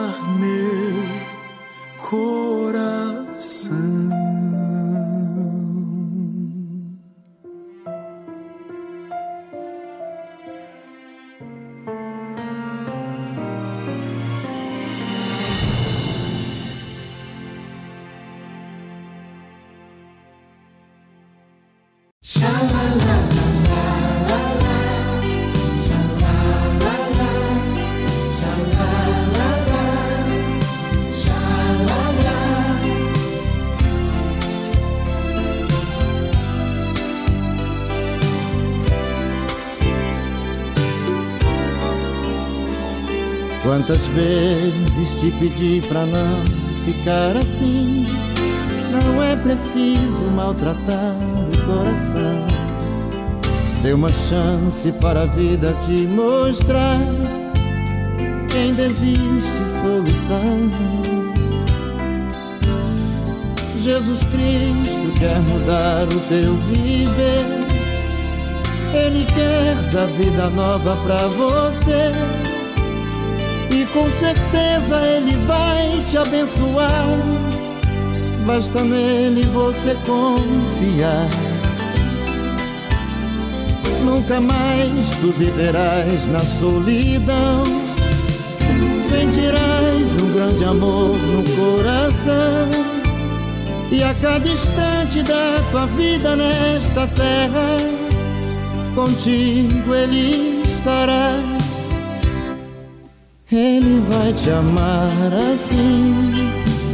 Quantas 43.87 44.05
vezes 44.07 45.21
te 45.21 45.31
pedi 45.39 45.81
pra 45.87 46.05
não 46.07 46.45
ficar 46.85 47.37
assim? 47.37 48.05
Não 48.91 49.23
é 49.23 49.37
preciso 49.37 50.25
maltratar 50.35 51.15
o 51.23 51.65
coração. 51.65 52.47
Dê 53.83 53.93
uma 53.93 54.11
chance 54.13 54.91
para 55.01 55.23
a 55.23 55.27
vida 55.27 55.73
te 55.85 56.01
mostrar 56.09 56.99
que 58.51 58.59
ainda 58.59 58.83
existe 58.83 59.69
solução. 59.69 60.69
Jesus 63.79 64.25
Cristo 64.25 65.21
quer 65.21 65.39
mudar 65.43 66.09
o 66.13 66.21
teu 66.29 66.57
viver. 66.73 67.47
Ele 68.93 69.25
quer 69.27 69.77
dar 69.93 70.07
vida 70.07 70.51
nova 70.51 70.97
pra 71.05 71.29
você. 71.29 72.56
E 73.71 73.85
com 73.87 74.11
certeza 74.11 74.97
Ele 75.07 75.37
vai 75.47 76.05
te 76.07 76.19
abençoar. 76.19 77.19
Basta 78.47 78.85
nele 78.85 79.45
você 79.53 79.97
confiar. 80.07 81.29
Nunca 84.05 84.41
mais 84.41 85.11
tu 85.21 85.33
viverás 85.33 86.27
na 86.29 86.39
solidão. 86.39 87.65
Sentirás 89.01 90.23
um 90.23 90.33
grande 90.33 90.65
amor 90.65 91.17
no 91.17 91.43
coração. 91.57 92.71
E 93.91 94.03
a 94.03 94.15
cada 94.15 94.49
instante 94.49 95.23
da 95.23 95.61
tua 95.71 95.87
vida 95.87 96.37
nesta 96.37 97.07
terra, 97.09 97.77
contigo 98.95 99.95
Ele 99.95 100.63
estará 100.65 101.56
Ele 103.97 104.05
vai 104.11 104.33
te 104.35 104.51
amar 104.51 105.33
assim, 105.33 106.33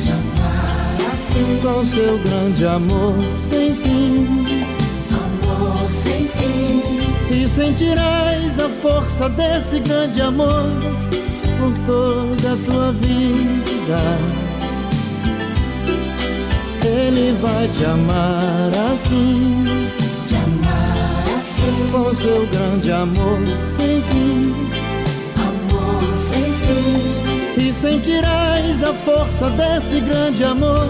te 0.04 0.12
amar 0.12 1.12
assim, 1.12 1.58
com 1.60 1.84
seu 1.84 2.16
grande 2.18 2.64
amor 2.64 3.16
sem 3.40 3.74
fim, 3.74 4.64
amor 5.10 5.90
sem 5.90 6.28
fim. 6.28 6.80
E 7.28 7.48
sentirás 7.48 8.56
a 8.60 8.68
força 8.68 9.28
desse 9.30 9.80
grande 9.80 10.22
amor 10.22 10.70
por 11.58 11.76
toda 11.86 12.52
a 12.52 12.56
tua 12.66 12.92
vida. 12.92 13.98
Ele 16.84 17.36
vai 17.42 17.66
te 17.66 17.84
amar 17.84 18.70
assim, 18.92 19.64
te 20.28 20.36
amar 20.36 21.24
assim, 21.36 21.88
com 21.90 22.14
seu 22.14 22.46
grande 22.46 22.92
amor 22.92 23.40
sem 23.66 24.00
fim, 24.02 24.12
amor 24.12 24.52
sem 24.62 24.72
fim. 24.72 24.91
E 27.56 27.72
sentirás 27.72 28.82
a 28.82 28.92
força 28.94 29.50
desse 29.50 30.00
grande 30.00 30.44
amor 30.44 30.88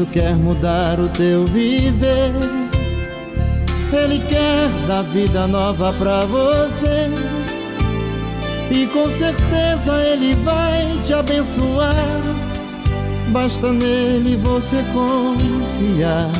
Cristo 0.00 0.06
quer 0.12 0.34
mudar 0.36 0.98
o 0.98 1.08
teu 1.08 1.44
viver. 1.46 2.32
Ele 3.92 4.18
quer 4.28 4.68
dar 4.86 5.02
vida 5.02 5.46
nova 5.46 5.92
pra 5.94 6.20
você. 6.20 7.10
E 8.70 8.86
com 8.86 9.08
certeza 9.10 10.00
ele 10.02 10.34
vai 10.44 10.98
te 11.04 11.12
abençoar. 11.12 11.94
Basta 13.28 13.72
nele 13.72 14.36
você 14.36 14.82
confiar. 14.92 16.30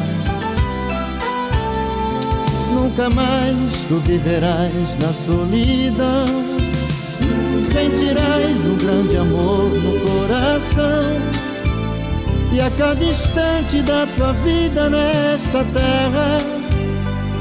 Nunca 2.72 3.11
mais 3.11 3.84
tu 3.88 4.00
viverás 4.06 4.96
na 5.00 5.12
solidão. 5.12 6.24
Sentirás 7.66 8.64
um 8.64 8.76
grande 8.76 9.16
amor 9.16 9.70
no 9.70 10.00
coração. 10.00 11.49
E 12.53 12.61
a 12.61 12.68
cada 12.72 13.05
instante 13.05 13.80
da 13.82 14.07
tua 14.16 14.32
vida 14.32 14.90
nesta 14.90 15.64
terra, 15.72 16.38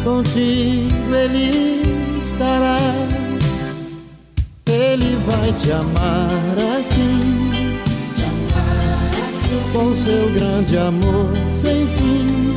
contigo 0.04 1.16
Ele 1.16 1.82
estará. 2.22 2.78
Ele 4.68 5.16
vai 5.26 5.52
te 5.54 5.72
amar 5.72 6.30
assim, 6.78 7.50
te 8.16 8.24
amar 8.24 9.10
assim, 9.28 9.60
com 9.74 9.96
seu 9.96 10.32
grande 10.32 10.78
amor 10.78 11.28
sem 11.50 11.88
fim. 11.88 12.56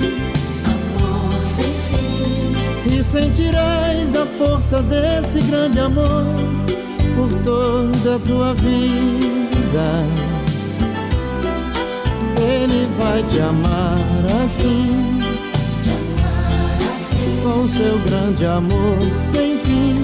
Amor 0.66 1.40
sem 1.40 1.64
fim. 1.64 2.94
E 2.94 3.02
sentirás 3.02 4.14
a 4.14 4.26
força 4.26 4.82
desse 4.82 5.40
grande 5.40 5.80
amor 5.80 6.26
por 7.16 7.32
toda 7.44 8.16
a 8.16 8.18
tua 8.18 8.54
vida. 8.56 10.31
Ele 12.42 12.88
vai 12.98 13.22
te 13.22 13.38
amar 13.40 14.00
assim, 14.42 15.20
te 15.80 15.90
amar 15.90 16.92
assim, 16.92 17.40
com 17.44 17.68
seu 17.68 17.98
grande 18.00 18.44
amor 18.44 18.98
sem 19.16 19.58
fim. 19.58 19.94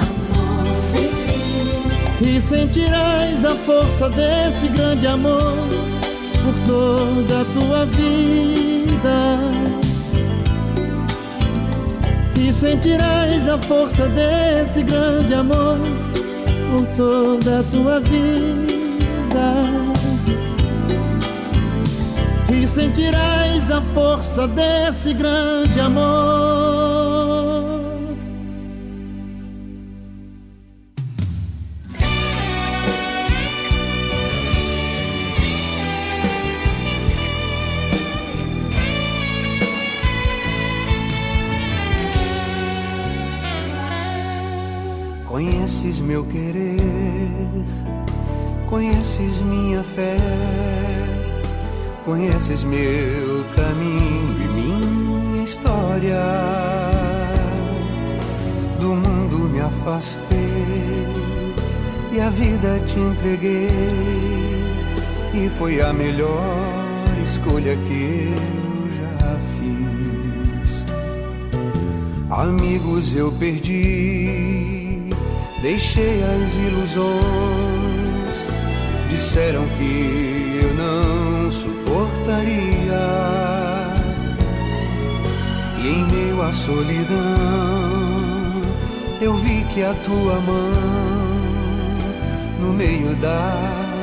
Amor 0.00 0.76
sem 0.76 1.08
fim. 1.08 2.26
E 2.26 2.40
sentirás 2.40 3.44
a 3.44 3.54
força 3.66 4.08
desse 4.08 4.68
grande 4.68 5.06
amor 5.06 5.52
por 6.42 6.54
toda 6.66 7.42
a 7.42 7.44
tua 7.52 7.84
vida. 7.86 9.38
E 12.40 12.50
sentirás 12.50 13.46
a 13.46 13.58
força 13.58 14.06
desse 14.08 14.82
grande 14.82 15.34
amor 15.34 15.76
por 16.70 16.86
toda 16.96 17.60
a 17.60 17.62
tua 17.64 18.00
vida 18.00 18.61
sentirás 22.72 23.70
a 23.70 23.82
força 23.92 24.48
desse 24.48 25.12
grande 25.12 25.78
amor. 25.78 26.02
Conheces 45.26 46.00
meu 46.00 46.24
querer, 46.24 46.78
conheces 48.70 49.42
minha 49.42 49.82
fé 49.82 50.91
Conheces 52.04 52.64
meu 52.64 53.44
caminho 53.54 54.42
e 54.42 54.48
minha 54.48 55.44
história. 55.44 56.20
Do 58.80 58.88
mundo 58.88 59.48
me 59.48 59.60
afastei 59.60 61.06
e 62.12 62.20
a 62.20 62.28
vida 62.30 62.80
te 62.86 62.98
entreguei. 62.98 63.68
E 65.32 65.48
foi 65.56 65.80
a 65.80 65.92
melhor 65.92 67.18
escolha 67.24 67.76
que 67.76 68.34
eu 68.36 68.90
já 68.98 69.38
fiz. 69.56 70.84
Amigos 72.30 73.14
eu 73.14 73.30
perdi, 73.30 75.08
deixei 75.62 76.20
as 76.24 76.54
ilusões. 76.56 77.12
Disseram 79.08 79.64
que 79.78 80.60
eu 80.64 80.74
não 80.74 81.21
suportaria. 81.92 83.04
E 85.78 85.88
em 85.88 86.04
meio 86.06 86.42
à 86.42 86.52
solidão, 86.52 87.16
eu 89.20 89.34
vi 89.34 89.64
que 89.74 89.82
a 89.82 89.94
tua 89.94 90.40
mão, 90.40 90.72
no 92.60 92.72
meio 92.72 93.14
da 93.16 93.58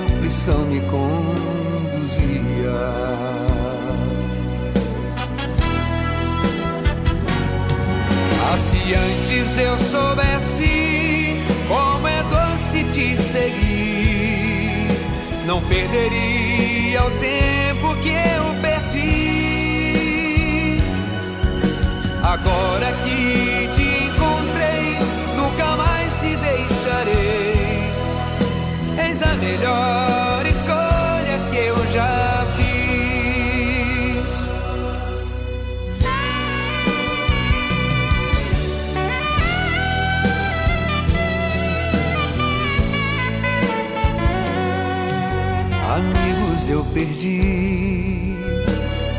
aflição, 0.06 0.60
me 0.66 0.82
conduzia. 0.82 1.10
Ah, 8.52 8.58
se 8.58 8.94
antes 8.94 9.58
eu 9.58 9.78
soubesse 9.78 11.42
como 11.68 12.08
é 12.08 12.24
doce 12.24 12.84
te 12.92 13.18
seguir, 13.18 14.88
não 15.46 15.62
perderia 15.62 17.04
o 17.04 17.12
tempo 17.20 17.69
que 18.02 18.10
eu 18.10 18.56
perdi. 18.62 19.10
Agora 22.24 22.92
que 23.04 23.70
te 23.76 23.88
encontrei, 24.06 25.00
nunca 25.36 25.76
mais 25.76 26.14
te 26.22 26.36
deixarei. 26.36 27.92
Eis 29.06 29.22
a 29.24 29.34
melhor 29.36 30.46
escolha 30.46 31.40
que 31.52 31.58
eu 31.58 31.92
já 31.92 32.46
fiz. 32.56 32.70
Amigos 45.96 46.70
eu 46.70 46.86
perdi, 46.94 47.89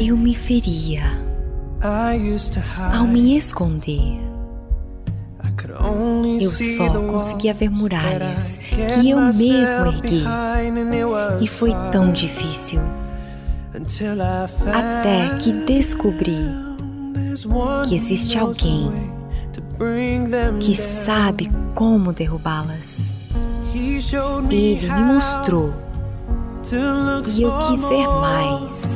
Eu 0.00 0.16
me 0.16 0.34
feria 0.34 1.02
ao 2.94 3.06
me 3.06 3.36
esconder. 3.36 4.18
I 5.44 5.50
could 5.60 5.74
only 5.74 6.42
Eu 6.42 6.50
só 6.50 6.88
conseguia 7.00 7.52
ver 7.52 7.68
muralhas 7.68 8.56
I 8.56 9.00
que 9.00 9.10
eu 9.10 9.20
mesmo 9.20 9.86
ergui. 9.86 10.24
behind, 10.24 10.78
and 10.78 10.94
it 10.94 11.04
was 11.04 11.42
E 11.42 11.46
foi 11.48 11.74
tão 11.92 12.12
difícil. 12.12 12.80
Até 14.72 15.36
que 15.40 15.52
descobri 15.52 16.38
que 17.86 17.94
existe 17.94 18.38
alguém 18.38 18.90
que 20.60 20.74
sabe 20.74 21.50
como 21.74 22.10
derrubá-las. 22.10 23.12
Ele 24.50 24.90
me 24.90 25.04
mostrou 25.12 25.74
e 27.34 27.42
eu 27.42 27.58
quis 27.58 27.84
ver 27.84 28.08
mais 28.08 28.95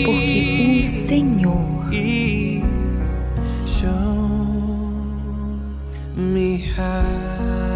Senhor 1.11 1.89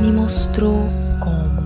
me 0.02 0.12
mostrou 0.14 0.88
como. 1.22 1.66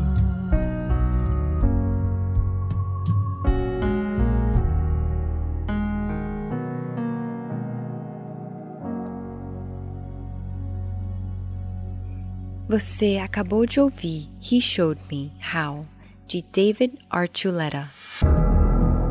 Você 12.67 13.19
acabou 13.23 13.67
de 13.67 13.79
ouvir 13.79 14.27
He 14.41 14.59
Showed 14.59 14.99
Me 15.11 15.31
How, 15.53 15.85
de 16.27 16.43
David 16.51 16.97
Archuleta. 17.11 17.87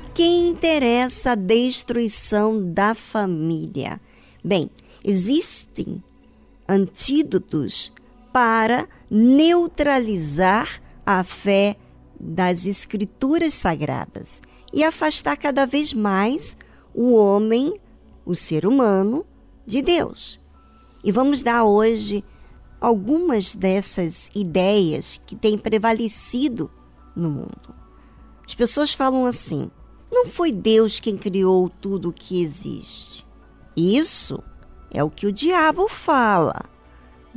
Quem 0.00 0.48
interessa 0.48 1.32
a 1.32 1.34
destruição 1.34 2.72
da 2.72 2.94
família? 2.94 4.00
Bem, 4.44 4.70
existem 5.04 6.02
antídotos 6.68 7.92
para 8.32 8.88
neutralizar 9.10 10.80
a 11.04 11.24
fé 11.24 11.76
das 12.18 12.66
escrituras 12.66 13.54
sagradas 13.54 14.42
e 14.72 14.84
afastar 14.84 15.36
cada 15.36 15.64
vez 15.64 15.92
mais 15.92 16.56
o 16.94 17.14
homem, 17.14 17.80
o 18.26 18.34
ser 18.34 18.66
humano, 18.66 19.24
de 19.64 19.80
Deus. 19.80 20.40
E 21.02 21.12
vamos 21.12 21.42
dar 21.42 21.64
hoje 21.64 22.24
algumas 22.80 23.54
dessas 23.54 24.30
ideias 24.34 25.20
que 25.26 25.36
têm 25.36 25.56
prevalecido 25.56 26.70
no 27.14 27.30
mundo. 27.30 27.74
As 28.46 28.54
pessoas 28.54 28.92
falam 28.92 29.26
assim: 29.26 29.70
não 30.10 30.26
foi 30.26 30.52
Deus 30.52 30.98
quem 30.98 31.16
criou 31.16 31.68
tudo 31.68 32.08
o 32.08 32.12
que 32.12 32.42
existe. 32.42 33.26
Isso 33.76 34.42
é 34.90 35.04
o 35.04 35.10
que 35.10 35.26
o 35.26 35.32
diabo 35.32 35.88
fala. 35.88 36.64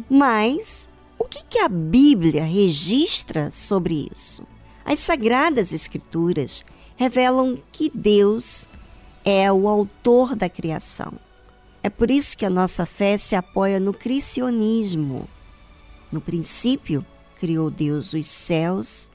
Mas 0.09 0.89
o 1.19 1.26
que, 1.26 1.43
que 1.43 1.59
a 1.59 1.69
Bíblia 1.69 2.43
registra 2.43 3.51
sobre 3.51 4.09
isso? 4.11 4.43
As 4.84 4.99
Sagradas 4.99 5.74
Escrituras 5.74 6.63
revelam 6.95 7.61
que 7.72 7.91
Deus 7.93 8.67
é 9.24 9.51
o 9.51 9.67
autor 9.67 10.36
da 10.36 10.49
criação. 10.49 11.13
É 11.84 11.89
por 11.89 12.09
isso 12.09 12.38
que 12.38 12.45
a 12.45 12.49
nossa 12.49 12.86
fé 12.86 13.17
se 13.17 13.36
apoia 13.36 13.80
no 13.80 13.93
criacionismo. 13.93 15.28
No 16.11 16.22
princípio, 16.22 17.05
criou 17.39 17.69
Deus 17.69 18.13
os 18.13 18.28
céus 18.28 19.11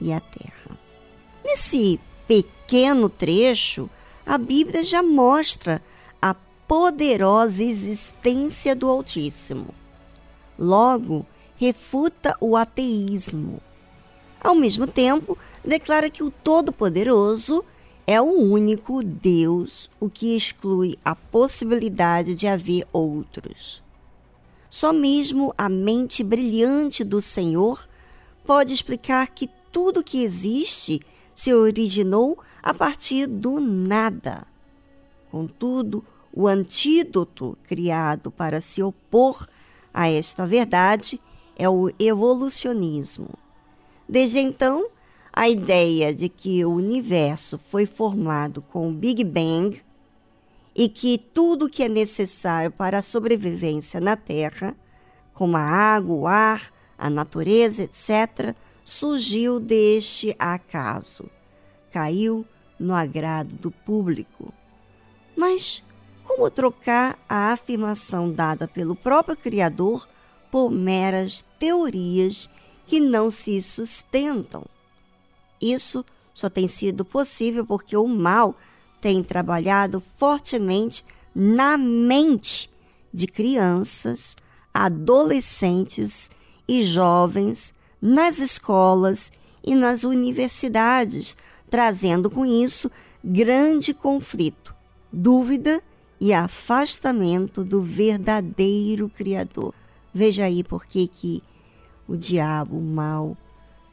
e 0.00 0.12
a 0.12 0.20
terra. 0.20 0.78
Nesse 1.44 2.00
pequeno 2.26 2.57
trecho, 3.08 3.88
a 4.26 4.36
Bíblia 4.36 4.82
já 4.82 5.02
mostra 5.02 5.82
a 6.20 6.34
poderosa 6.34 7.64
existência 7.64 8.76
do 8.76 8.88
Altíssimo. 8.88 9.74
Logo, 10.58 11.24
refuta 11.56 12.36
o 12.40 12.56
ateísmo. 12.56 13.60
Ao 14.40 14.54
mesmo 14.54 14.86
tempo, 14.86 15.36
declara 15.64 16.10
que 16.10 16.22
o 16.22 16.30
Todo-Poderoso 16.30 17.64
é 18.06 18.20
o 18.20 18.32
único 18.32 19.02
Deus, 19.02 19.90
o 19.98 20.08
que 20.08 20.36
exclui 20.36 20.98
a 21.04 21.14
possibilidade 21.14 22.34
de 22.34 22.46
haver 22.46 22.86
outros. 22.92 23.82
Só 24.70 24.92
mesmo 24.92 25.52
a 25.56 25.68
mente 25.68 26.22
brilhante 26.22 27.02
do 27.02 27.20
Senhor 27.20 27.88
pode 28.46 28.72
explicar 28.72 29.28
que 29.28 29.48
tudo 29.72 30.04
que 30.04 30.22
existe 30.22 31.00
se 31.38 31.54
originou 31.54 32.36
a 32.60 32.74
partir 32.74 33.28
do 33.28 33.60
nada. 33.60 34.44
Contudo, 35.30 36.04
o 36.32 36.48
antídoto 36.48 37.56
criado 37.62 38.28
para 38.28 38.60
se 38.60 38.82
opor 38.82 39.46
a 39.94 40.10
esta 40.10 40.44
verdade 40.44 41.20
é 41.54 41.68
o 41.68 41.92
evolucionismo. 41.96 43.28
Desde 44.08 44.40
então, 44.40 44.88
a 45.32 45.48
ideia 45.48 46.12
de 46.12 46.28
que 46.28 46.64
o 46.64 46.72
universo 46.72 47.56
foi 47.56 47.86
formado 47.86 48.60
com 48.60 48.88
o 48.88 48.92
Big 48.92 49.22
Bang 49.22 49.80
e 50.74 50.88
que 50.88 51.18
tudo 51.18 51.70
que 51.70 51.84
é 51.84 51.88
necessário 51.88 52.72
para 52.72 52.98
a 52.98 53.02
sobrevivência 53.02 54.00
na 54.00 54.16
Terra, 54.16 54.74
como 55.32 55.56
a 55.56 55.60
água, 55.60 56.16
o 56.16 56.26
ar, 56.26 56.72
a 56.98 57.08
natureza, 57.08 57.84
etc., 57.84 58.56
surgiu 58.88 59.60
deste 59.60 60.34
acaso. 60.38 61.28
Caiu 61.92 62.46
no 62.80 62.94
agrado 62.94 63.54
do 63.56 63.70
público. 63.70 64.50
Mas 65.36 65.84
como 66.24 66.50
trocar 66.50 67.18
a 67.28 67.52
afirmação 67.52 68.32
dada 68.32 68.66
pelo 68.66 68.96
próprio 68.96 69.36
Criador 69.36 70.08
por 70.50 70.70
meras 70.70 71.44
teorias 71.58 72.48
que 72.86 72.98
não 72.98 73.30
se 73.30 73.60
sustentam? 73.60 74.64
Isso 75.60 76.02
só 76.32 76.48
tem 76.48 76.66
sido 76.66 77.04
possível 77.04 77.66
porque 77.66 77.94
o 77.94 78.08
mal 78.08 78.56
tem 79.02 79.22
trabalhado 79.22 80.00
fortemente 80.00 81.04
na 81.34 81.76
mente 81.76 82.70
de 83.12 83.26
crianças, 83.26 84.34
adolescentes 84.72 86.30
e 86.66 86.82
jovens 86.82 87.76
nas 88.00 88.38
escolas 88.38 89.32
e 89.64 89.74
nas 89.74 90.04
universidades, 90.04 91.36
trazendo 91.68 92.30
com 92.30 92.46
isso 92.46 92.90
grande 93.22 93.92
conflito, 93.92 94.74
dúvida 95.12 95.82
e 96.20 96.32
afastamento 96.32 97.64
do 97.64 97.82
verdadeiro 97.82 99.08
Criador. 99.08 99.74
Veja 100.12 100.44
aí 100.44 100.64
por 100.64 100.86
que, 100.86 101.06
que 101.06 101.42
o 102.08 102.16
diabo, 102.16 102.78
o 102.78 102.80
mal, 102.80 103.36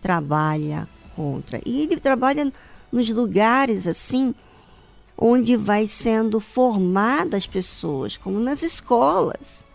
trabalha 0.01 0.87
contra. 1.15 1.61
E 1.65 1.81
ele 1.81 1.99
trabalha 1.99 2.51
nos 2.91 3.09
lugares 3.09 3.87
assim 3.87 4.33
onde 5.17 5.55
vai 5.55 5.87
sendo 5.87 6.39
formadas 6.39 7.43
as 7.43 7.47
pessoas, 7.47 8.17
como 8.17 8.39
nas 8.39 8.63
escolas, 8.63 9.65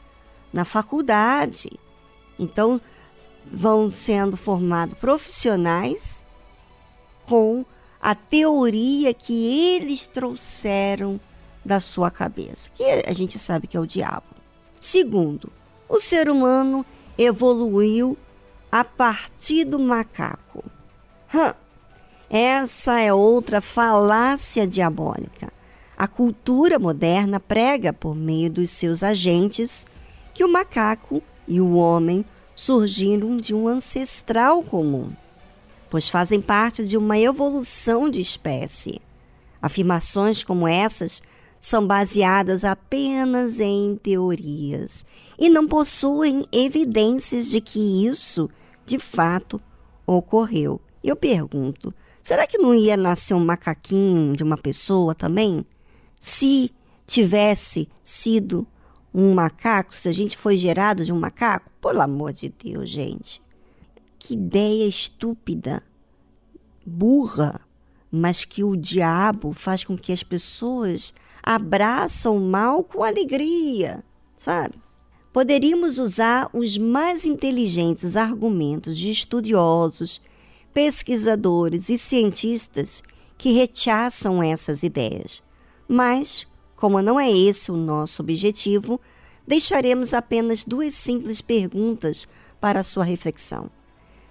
na 0.52 0.64
faculdade. 0.64 1.70
Então, 2.38 2.80
vão 3.50 3.90
sendo 3.90 4.36
formados 4.36 4.96
profissionais 4.98 6.26
com 7.24 7.64
a 8.00 8.14
teoria 8.14 9.12
que 9.12 9.74
eles 9.74 10.06
trouxeram 10.06 11.20
da 11.64 11.80
sua 11.80 12.10
cabeça, 12.10 12.70
que 12.74 12.82
a 12.84 13.12
gente 13.12 13.38
sabe 13.38 13.66
que 13.66 13.76
é 13.76 13.80
o 13.80 13.86
diabo. 13.86 14.26
Segundo, 14.80 15.52
o 15.88 16.00
ser 16.00 16.30
humano 16.30 16.86
evoluiu 17.18 18.16
a 18.72 18.82
partir 18.84 19.64
do 19.64 19.78
macaco. 19.78 20.64
Hum, 21.34 21.52
essa 22.30 23.00
é 23.00 23.12
outra 23.12 23.60
falácia 23.60 24.66
diabólica. 24.66 25.52
A 25.98 26.08
cultura 26.08 26.78
moderna 26.78 27.38
prega 27.38 27.92
por 27.92 28.14
meio 28.14 28.48
dos 28.48 28.70
seus 28.70 29.02
agentes 29.02 29.86
que 30.32 30.42
o 30.42 30.50
macaco 30.50 31.22
e 31.46 31.60
o 31.60 31.74
homem 31.74 32.24
surgiram 32.54 33.36
de 33.36 33.54
um 33.54 33.68
ancestral 33.68 34.62
comum, 34.62 35.10
pois 35.88 36.08
fazem 36.08 36.40
parte 36.40 36.84
de 36.84 36.96
uma 36.96 37.18
evolução 37.18 38.08
de 38.08 38.20
espécie. 38.20 39.00
Afirmações 39.60 40.42
como 40.42 40.66
essas 40.66 41.22
são 41.60 41.86
baseadas 41.86 42.64
apenas 42.64 43.60
em 43.60 43.94
teorias 44.02 45.04
e 45.38 45.50
não 45.50 45.68
possuem 45.68 46.44
evidências 46.50 47.50
de 47.50 47.60
que 47.60 48.06
isso 48.06 48.48
de 48.86 48.98
fato 48.98 49.60
ocorreu. 50.06 50.80
Eu 51.04 51.14
pergunto: 51.14 51.94
será 52.22 52.46
que 52.46 52.58
não 52.58 52.74
ia 52.74 52.96
nascer 52.96 53.34
um 53.34 53.44
macaquinho 53.44 54.34
de 54.34 54.42
uma 54.42 54.56
pessoa 54.56 55.14
também? 55.14 55.64
Se 56.18 56.72
tivesse 57.06 57.88
sido 58.02 58.66
um 59.12 59.34
macaco, 59.34 59.96
se 59.96 60.08
a 60.08 60.12
gente 60.12 60.36
foi 60.36 60.56
gerado 60.56 61.04
de 61.04 61.12
um 61.12 61.18
macaco? 61.18 61.70
Pelo 61.80 62.00
amor 62.00 62.32
de 62.32 62.48
Deus, 62.48 62.88
gente. 62.88 63.42
Que 64.18 64.34
ideia 64.34 64.86
estúpida, 64.86 65.82
burra, 66.86 67.60
mas 68.10 68.44
que 68.44 68.62
o 68.62 68.76
diabo 68.76 69.52
faz 69.52 69.84
com 69.84 69.96
que 69.96 70.12
as 70.12 70.22
pessoas 70.22 71.14
abraçam 71.42 72.36
o 72.36 72.40
mal 72.40 72.84
com 72.84 73.02
alegria, 73.02 74.04
sabe? 74.36 74.74
Poderíamos 75.32 75.98
usar 75.98 76.50
os 76.52 76.76
mais 76.76 77.24
inteligentes 77.24 78.16
argumentos 78.16 78.98
de 78.98 79.10
estudiosos, 79.10 80.20
pesquisadores 80.74 81.88
e 81.88 81.96
cientistas 81.96 83.02
que 83.38 83.52
rechaçam 83.52 84.42
essas 84.42 84.82
ideias. 84.82 85.42
Mas, 85.88 86.46
como 86.80 87.02
não 87.02 87.20
é 87.20 87.30
esse 87.30 87.70
o 87.70 87.76
nosso 87.76 88.22
objetivo, 88.22 88.98
deixaremos 89.46 90.14
apenas 90.14 90.64
duas 90.64 90.94
simples 90.94 91.42
perguntas 91.42 92.26
para 92.58 92.82
sua 92.82 93.04
reflexão. 93.04 93.70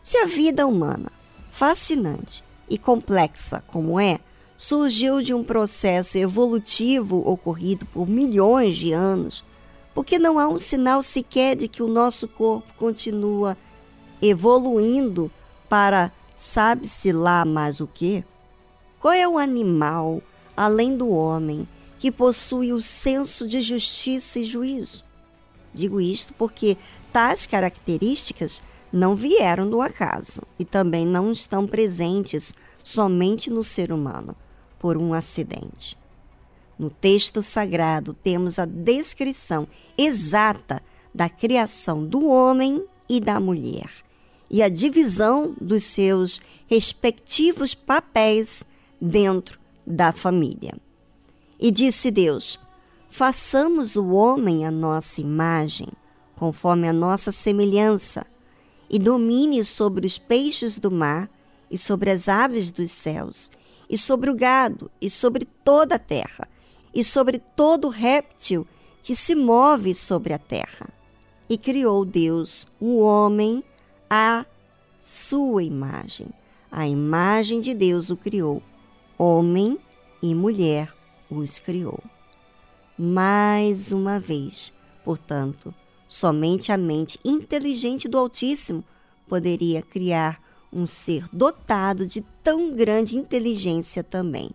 Se 0.01 0.17
a 0.17 0.25
vida 0.25 0.65
humana, 0.65 1.11
fascinante 1.51 2.43
e 2.67 2.75
complexa 2.75 3.63
como 3.67 3.99
é, 3.99 4.19
surgiu 4.57 5.21
de 5.21 5.31
um 5.31 5.43
processo 5.43 6.17
evolutivo 6.17 7.21
ocorrido 7.23 7.85
por 7.85 8.09
milhões 8.09 8.75
de 8.75 8.93
anos, 8.93 9.43
porque 9.93 10.17
não 10.17 10.39
há 10.39 10.47
um 10.47 10.57
sinal 10.57 11.03
sequer 11.03 11.55
de 11.55 11.67
que 11.67 11.83
o 11.83 11.87
nosso 11.87 12.27
corpo 12.27 12.73
continua 12.75 13.55
evoluindo 14.19 15.31
para 15.69 16.11
sabe-se 16.35 17.11
lá 17.11 17.45
mais 17.45 17.79
o 17.79 17.85
que? 17.85 18.23
Qual 18.99 19.13
é 19.13 19.27
o 19.27 19.37
animal, 19.37 20.21
além 20.57 20.97
do 20.97 21.09
homem, 21.09 21.67
que 21.99 22.09
possui 22.11 22.71
o 22.71 22.81
senso 22.81 23.47
de 23.47 23.61
justiça 23.61 24.39
e 24.39 24.43
juízo? 24.43 25.03
Digo 25.73 26.01
isto 26.01 26.33
porque 26.33 26.77
tais 27.11 27.45
características 27.45 28.63
não 28.91 29.15
vieram 29.15 29.69
do 29.69 29.81
acaso 29.81 30.41
e 30.57 30.65
também 30.65 31.05
não 31.05 31.31
estão 31.31 31.67
presentes 31.67 32.55
somente 32.83 33.51
no 33.51 33.63
ser 33.63 33.91
humano 33.91 34.35
por 34.79 34.97
um 34.97 35.13
acidente. 35.13 35.97
No 36.77 36.89
texto 36.89 37.43
sagrado 37.43 38.13
temos 38.13 38.57
a 38.57 38.65
descrição 38.65 39.67
exata 39.97 40.81
da 41.13 41.29
criação 41.29 42.03
do 42.05 42.27
homem 42.29 42.83
e 43.07 43.19
da 43.19 43.39
mulher 43.39 43.91
e 44.49 44.63
a 44.63 44.69
divisão 44.69 45.53
dos 45.59 45.83
seus 45.83 46.41
respectivos 46.67 47.75
papéis 47.75 48.65
dentro 48.99 49.59
da 49.85 50.11
família. 50.11 50.73
E 51.59 51.71
disse 51.71 52.09
Deus: 52.09 52.59
Façamos 53.09 53.95
o 53.95 54.09
homem 54.09 54.65
a 54.65 54.71
nossa 54.71 55.19
imagem, 55.19 55.89
conforme 56.35 56.87
a 56.87 56.93
nossa 56.93 57.31
semelhança, 57.31 58.25
e 58.89 58.97
domine 58.97 59.63
sobre 59.65 60.07
os 60.07 60.17
peixes 60.17 60.77
do 60.77 60.89
mar 60.89 61.29
e 61.69 61.77
sobre 61.77 62.09
as 62.09 62.27
aves 62.27 62.71
dos 62.71 62.91
céus 62.91 63.51
e 63.89 63.97
sobre 63.97 64.29
o 64.29 64.35
gado, 64.35 64.91
e 65.01 65.09
sobre 65.09 65.45
toda 65.45 65.95
a 65.95 65.99
terra, 65.99 66.47
e 66.93 67.03
sobre 67.03 67.39
todo 67.39 67.89
réptil 67.89 68.67
que 69.01 69.15
se 69.15 69.33
move 69.33 69.95
sobre 69.95 70.31
a 70.31 70.37
terra. 70.37 70.89
E 71.49 71.57
criou 71.57 72.05
Deus 72.05 72.67
o 72.79 72.99
homem 72.99 73.63
à 74.07 74.45
sua 74.99 75.63
imagem. 75.63 76.27
A 76.71 76.87
imagem 76.87 77.59
de 77.59 77.73
Deus 77.73 78.11
o 78.11 78.15
criou. 78.15 78.61
Homem 79.17 79.79
e 80.21 80.35
mulher 80.35 80.93
os 81.29 81.59
criou. 81.59 81.99
Mais 82.97 83.91
uma 83.91 84.19
vez, 84.19 84.73
portanto, 85.05 85.73
somente 86.07 86.71
a 86.71 86.77
mente 86.77 87.19
inteligente 87.23 88.07
do 88.07 88.17
Altíssimo 88.17 88.83
poderia 89.27 89.81
criar 89.81 90.41
um 90.71 90.85
ser 90.85 91.27
dotado 91.31 92.05
de 92.05 92.21
tão 92.43 92.75
grande 92.75 93.17
inteligência 93.17 94.03
também. 94.03 94.49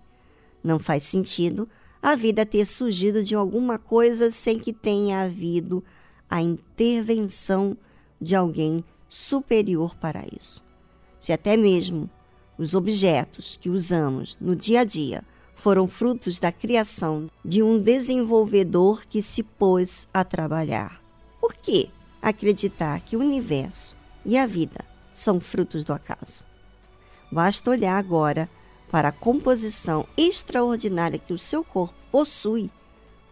Não 0.62 0.78
faz 0.78 1.04
sentido 1.04 1.68
a 2.02 2.14
vida 2.14 2.44
ter 2.44 2.66
surgido 2.66 3.24
de 3.24 3.34
alguma 3.34 3.78
coisa 3.78 4.30
sem 4.30 4.58
que 4.58 4.72
tenha 4.72 5.22
havido 5.22 5.82
a 6.28 6.42
intervenção 6.42 7.76
de 8.20 8.34
alguém 8.34 8.84
superior 9.08 9.94
para 9.96 10.24
isso. 10.38 10.62
Se 11.20 11.32
até 11.32 11.56
mesmo 11.56 12.10
os 12.58 12.74
objetos 12.74 13.58
que 13.60 13.70
usamos 13.70 14.36
no 14.40 14.54
dia 14.54 14.80
a 14.80 14.84
dia 14.84 15.24
foram 15.56 15.86
frutos 15.86 16.38
da 16.38 16.52
criação 16.52 17.30
de 17.44 17.62
um 17.62 17.78
desenvolvedor 17.78 19.04
que 19.06 19.22
se 19.22 19.42
pôs 19.42 20.08
a 20.12 20.24
trabalhar. 20.24 21.00
Por 21.40 21.54
que 21.54 21.90
acreditar 22.24 23.00
que 23.00 23.16
o 23.16 23.20
universo 23.20 23.94
e 24.24 24.38
a 24.38 24.46
vida 24.46 24.82
são 25.12 25.38
frutos 25.38 25.84
do 25.84 25.92
acaso. 25.92 26.42
Basta 27.30 27.70
olhar 27.70 27.98
agora 27.98 28.48
para 28.90 29.08
a 29.08 29.12
composição 29.12 30.06
extraordinária 30.16 31.18
que 31.18 31.32
o 31.32 31.38
seu 31.38 31.62
corpo 31.62 31.94
possui 32.10 32.70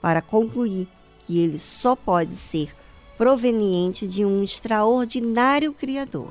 para 0.01 0.21
concluir 0.21 0.87
que 1.21 1.39
ele 1.39 1.59
só 1.59 1.97
pode 1.97 2.37
ser 2.37 2.75
proveniente 3.17 4.07
de 4.07 4.25
um 4.25 4.43
extraordinário 4.43 5.73
Criador. 5.73 6.31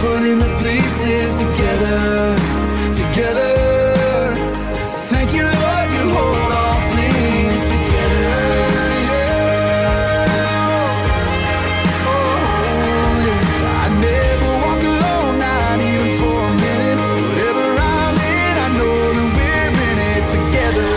putting 0.00 0.38
the 0.38 0.48
pieces 0.62 1.34
together, 1.36 2.34
together. 2.94 4.34
Thank 5.12 5.32
you, 5.34 5.44
Lord, 5.44 5.88
you 5.96 6.04
hold 6.16 6.52
all 6.60 6.80
things 6.96 7.62
together. 7.74 8.32
Yeah. 9.12 10.08
Oh, 12.08 12.32
yeah. 13.26 13.84
I 13.84 13.86
never 14.00 14.50
walk 14.64 14.82
alone, 14.94 15.34
not 15.38 15.78
even 15.90 16.10
for 16.18 16.38
a 16.48 16.52
minute. 16.64 16.98
Whatever 17.28 17.66
I'm 17.92 18.16
in, 18.32 18.54
I 18.64 18.68
know 18.78 18.98
that 19.16 19.28
we're 19.36 19.70
in 19.90 19.98
it 20.12 20.24
together, 20.36 20.92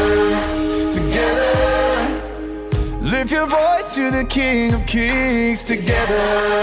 together. 0.97 1.53
Lift 3.01 3.29
your 3.31 3.47
voice 3.47 3.87
to 3.95 4.03
the 4.11 4.23
King 4.23 4.73
of 4.75 4.85
Kings 4.85 5.63
together. 5.65 6.62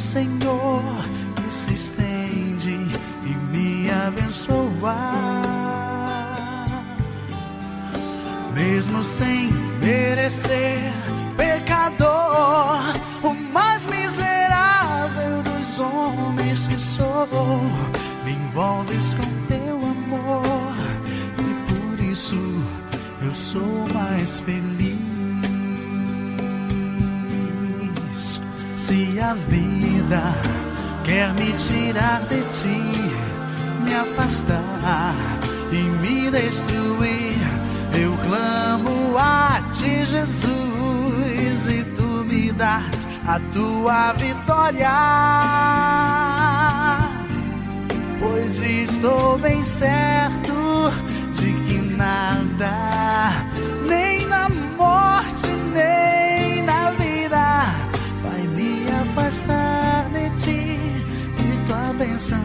Senhor, 0.00 0.82
que 1.36 1.52
se 1.52 1.74
estende 1.74 2.80
e 3.22 3.34
me 3.52 3.90
abençoar. 3.90 4.96
Mesmo 8.54 9.04
sem 9.04 9.52
merecer, 9.78 10.92
pecador, 11.36 12.80
o 13.22 13.34
mais 13.52 13.84
miserável 13.86 15.42
dos 15.42 15.78
homens 15.78 16.66
que 16.66 16.78
sou, 16.78 17.28
me 18.24 18.32
envolves 18.32 19.14
com 19.14 19.46
teu 19.48 19.76
amor 19.76 20.74
e 21.38 21.72
por 21.72 22.00
isso 22.04 22.40
eu 23.22 23.34
sou 23.34 23.86
mais 23.92 24.40
feliz. 24.40 24.98
Se 28.74 29.20
a 29.20 29.34
vida 29.34 29.79
quer 31.04 31.32
me 31.34 31.52
tirar 31.52 32.20
de 32.28 32.42
ti, 32.44 32.82
me 33.84 33.94
afastar 33.94 35.14
e 35.70 35.76
me 35.76 36.30
destruir, 36.30 37.36
eu 38.00 38.16
clamo 38.26 39.16
a 39.16 39.62
ti, 39.72 40.04
Jesus, 40.06 41.66
e 41.68 41.84
tu 41.96 42.24
me 42.24 42.52
das 42.52 43.06
a 43.26 43.40
tua 43.52 44.12
vitória. 44.14 44.90
Pois 48.18 48.58
estou 48.58 49.38
bem 49.38 49.62
certo 49.64 50.90
de 51.34 51.52
que 51.66 51.78
nada, 51.96 53.46
bênção 62.20 62.38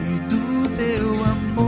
e 0.00 0.18
do 0.28 0.68
teu 0.76 1.24
amor. 1.24 1.67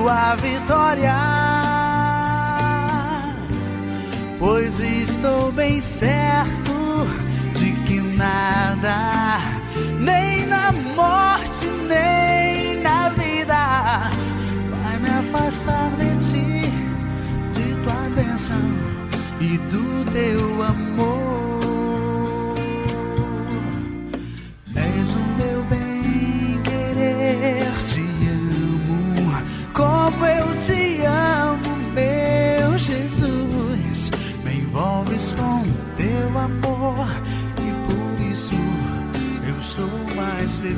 Tua 0.00 0.34
vitória. 0.36 1.14
Pois 4.38 4.80
estou 4.80 5.52
bem 5.52 5.82
certo 5.82 6.72
de 7.54 7.72
que 7.86 8.00
nada, 8.00 9.40
nem 9.98 10.46
na 10.46 10.72
morte, 10.72 11.66
nem 11.86 12.80
na 12.80 13.10
vida, 13.10 14.10
vai 14.70 14.98
me 15.00 15.10
afastar 15.10 15.90
de 15.98 16.30
ti, 16.30 16.70
de 17.52 17.74
tua 17.82 18.08
bênção 18.14 18.62
e 19.38 19.58
do 19.58 20.10
teu 20.12 20.62
amor. 20.62 21.19
Te 30.60 31.06
amo, 31.06 31.76
meu 31.94 32.76
Jesus. 32.76 34.10
Me 34.44 34.58
envolves 34.58 35.32
com 35.32 35.64
teu 35.96 36.38
amor 36.38 37.08
e 37.56 37.72
por 37.88 38.20
isso 38.20 38.60
eu 39.48 39.62
sou 39.62 39.88
mais 40.14 40.58
feliz. 40.58 40.76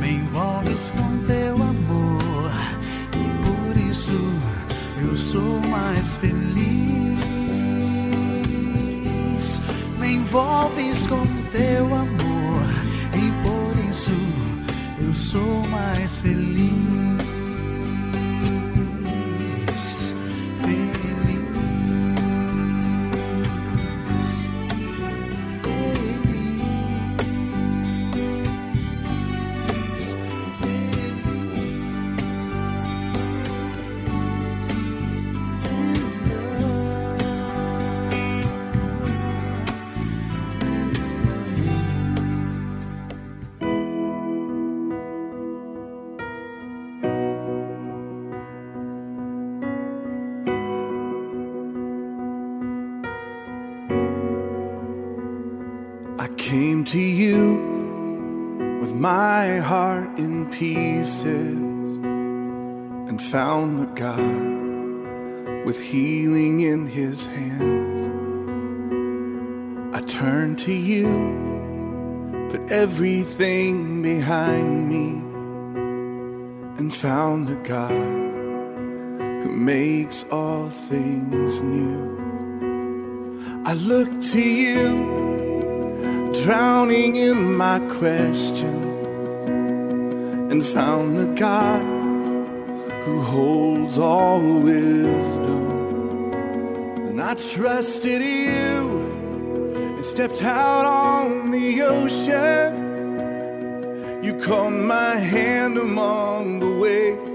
Me 0.00 0.10
envolves 0.12 0.90
com 0.96 1.18
teu 1.26 1.54
amor 1.54 2.50
e 3.12 3.24
por 3.44 3.76
isso 3.76 4.18
eu 5.02 5.14
sou 5.16 5.60
mais 5.68 6.16
feliz. 6.16 6.46
Me 10.00 10.14
envolves 10.14 11.06
com 11.06 11.45
to 56.86 57.00
you 57.00 58.78
with 58.80 58.94
my 58.94 59.58
heart 59.58 60.08
in 60.20 60.46
pieces 60.50 61.58
and 63.08 63.20
found 63.20 63.80
the 63.80 63.86
God 63.86 65.66
with 65.66 65.80
healing 65.80 66.60
in 66.60 66.86
his 66.86 67.26
hands. 67.26 68.14
I 69.96 70.00
turned 70.02 70.60
to 70.60 70.72
you, 70.72 71.08
put 72.50 72.70
everything 72.70 74.02
behind 74.02 74.88
me, 74.88 75.08
and 76.78 76.94
found 76.94 77.48
the 77.48 77.56
God 77.56 77.90
who 79.42 79.50
makes 79.50 80.24
all 80.30 80.68
things 80.68 81.62
new. 81.62 82.14
I 83.64 83.74
look 83.74 84.20
to 84.20 84.40
you 84.40 85.25
drowning 86.42 87.16
in 87.16 87.56
my 87.56 87.78
questions 87.98 88.64
and 90.52 90.64
found 90.64 91.18
the 91.18 91.26
God 91.34 91.84
who 93.04 93.20
holds 93.20 93.98
all 93.98 94.40
wisdom. 94.60 96.32
And 97.06 97.20
I 97.20 97.34
trusted 97.34 98.22
you 98.22 98.80
and 99.96 100.04
stepped 100.04 100.42
out 100.42 100.84
on 100.84 101.50
the 101.50 101.82
ocean. 101.82 102.84
You 104.24 104.34
caught 104.40 104.72
my 104.72 105.16
hand 105.16 105.78
among 105.78 106.60
the 106.60 106.72
waves. 106.78 107.26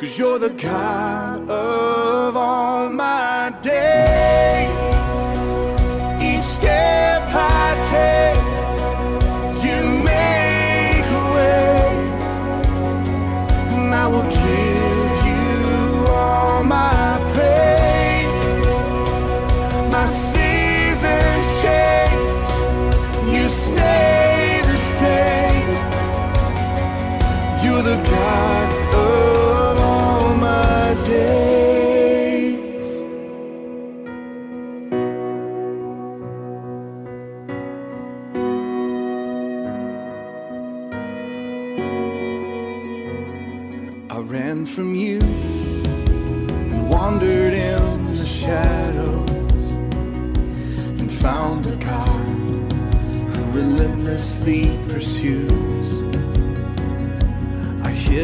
Cause 0.00 0.18
you're 0.18 0.38
the 0.38 0.50
God 0.50 1.48
of 1.48 2.36
all 2.36 2.88
my 2.88 3.33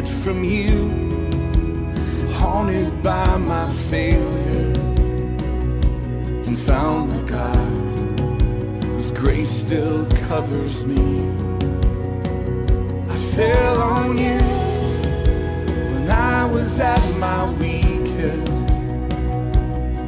I 0.00 0.02
hid 0.02 0.08
from 0.08 0.42
you, 0.42 0.88
haunted 2.32 3.02
by 3.02 3.36
my 3.36 3.70
failure, 3.90 4.72
and 6.46 6.58
found 6.58 7.12
a 7.20 7.22
God 7.24 8.20
whose 8.82 9.10
grace 9.10 9.50
still 9.50 10.06
covers 10.28 10.86
me. 10.86 11.04
I 13.10 13.18
fell 13.36 13.82
on 13.82 14.16
you 14.16 14.40
when 15.92 16.10
I 16.10 16.46
was 16.46 16.80
at 16.80 17.04
my 17.18 17.50
weakest 17.58 18.70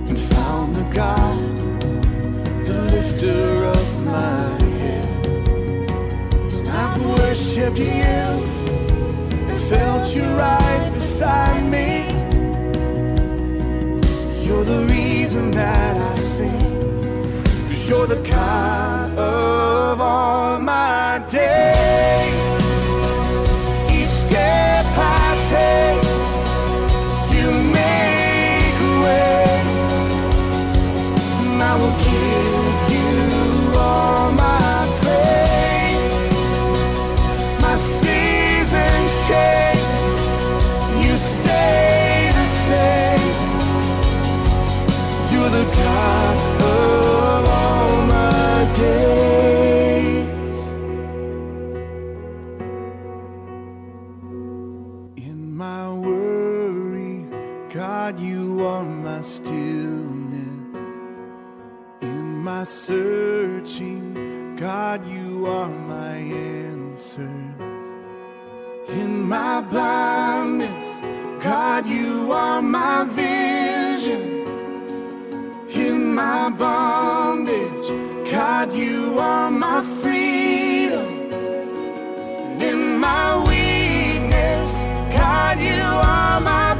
and 0.08 0.18
found 0.18 0.74
the 0.74 0.84
God, 0.84 1.38
the 2.64 2.78
lifter 2.92 3.64
of 3.64 4.04
my 4.06 4.58
head. 4.78 5.26
And 6.54 6.68
I've 6.70 7.04
worshipped 7.04 7.78
you 7.78 8.61
felt 9.72 10.14
you 10.14 10.22
right 10.22 10.90
beside 10.92 11.64
me. 11.76 11.88
You're 14.44 14.64
the 14.64 14.86
reason 14.86 15.50
that 15.52 15.96
I 15.96 16.14
sing, 16.16 17.42
cause 17.68 17.88
you're 17.88 18.06
the 18.06 18.20
God 18.30 18.81
my 69.32 69.62
blindness, 69.62 71.00
God, 71.42 71.86
you 71.86 72.30
are 72.32 72.60
my 72.60 73.04
vision. 73.04 74.24
In 75.70 76.14
my 76.14 76.50
bondage, 76.50 77.88
God, 78.30 78.74
you 78.74 79.18
are 79.18 79.50
my 79.50 79.80
freedom. 80.00 81.08
In 82.60 82.98
my 82.98 83.38
weakness, 83.48 84.70
God, 85.16 85.58
you 85.58 85.82
are 86.14 86.38
my 86.38 86.71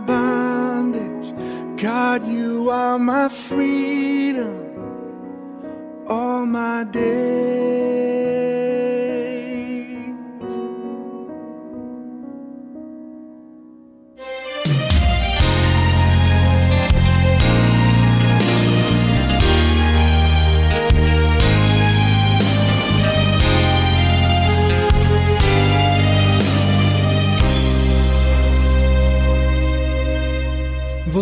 my 0.00 0.06
bondage, 0.06 1.80
God, 1.80 2.26
you 2.26 2.70
are 2.70 2.98
my 2.98 3.28
freedom. 3.28 4.54
All 6.06 6.46
my 6.46 6.84
days. 6.84 8.07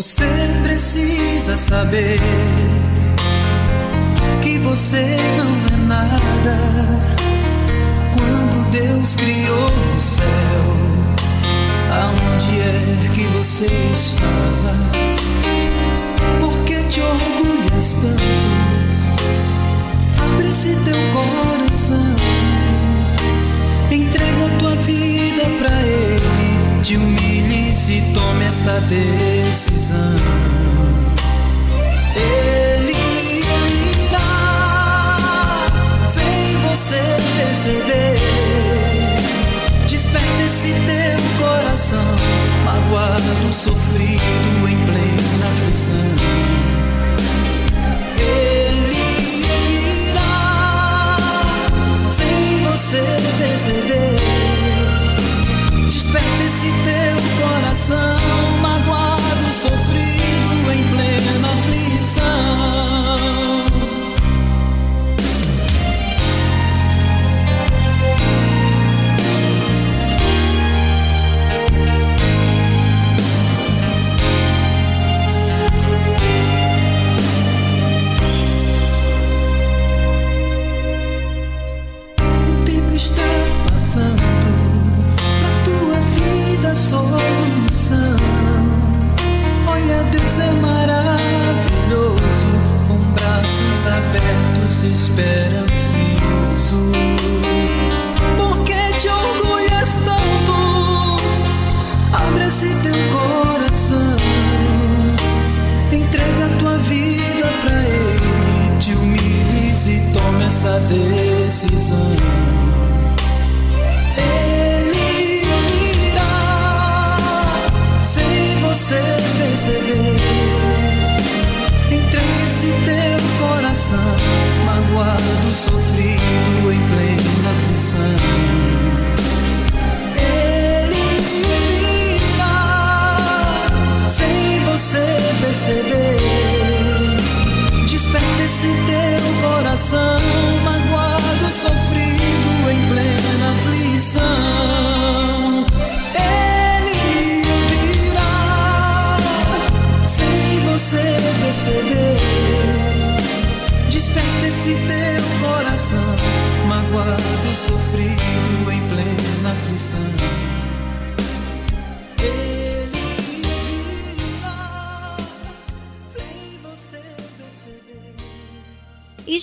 Você 0.06 0.24
precisa 0.62 1.56
saber 1.56 2.20
que 4.40 4.56
você 4.60 5.04
não 5.36 5.50
é 5.74 5.76
nada. 5.88 6.56
Quando 8.14 8.70
Deus 8.70 9.16
criou 9.16 9.68
o 9.96 10.00
céu, 10.00 10.76
aonde 11.90 12.60
é 12.60 13.10
que 13.16 13.24
você 13.36 13.66
estava? 13.92 14.76
Por 16.40 16.62
que 16.62 16.84
te 16.84 17.00
orgulhas 17.00 17.94
tanto? 17.94 18.22
Abre-se 20.24 20.76
teu 20.84 21.00
coração, 21.12 22.16
entrega 23.90 24.50
tua 24.60 24.76
vida 24.76 25.50
pra 25.58 25.82
Ele, 25.82 26.80
te 26.80 26.96
humilhe 26.96 27.26
e 27.88 28.00
tome 28.12 28.44
esta 28.44 28.80
decisão. 28.82 29.25
Ele 29.68 30.35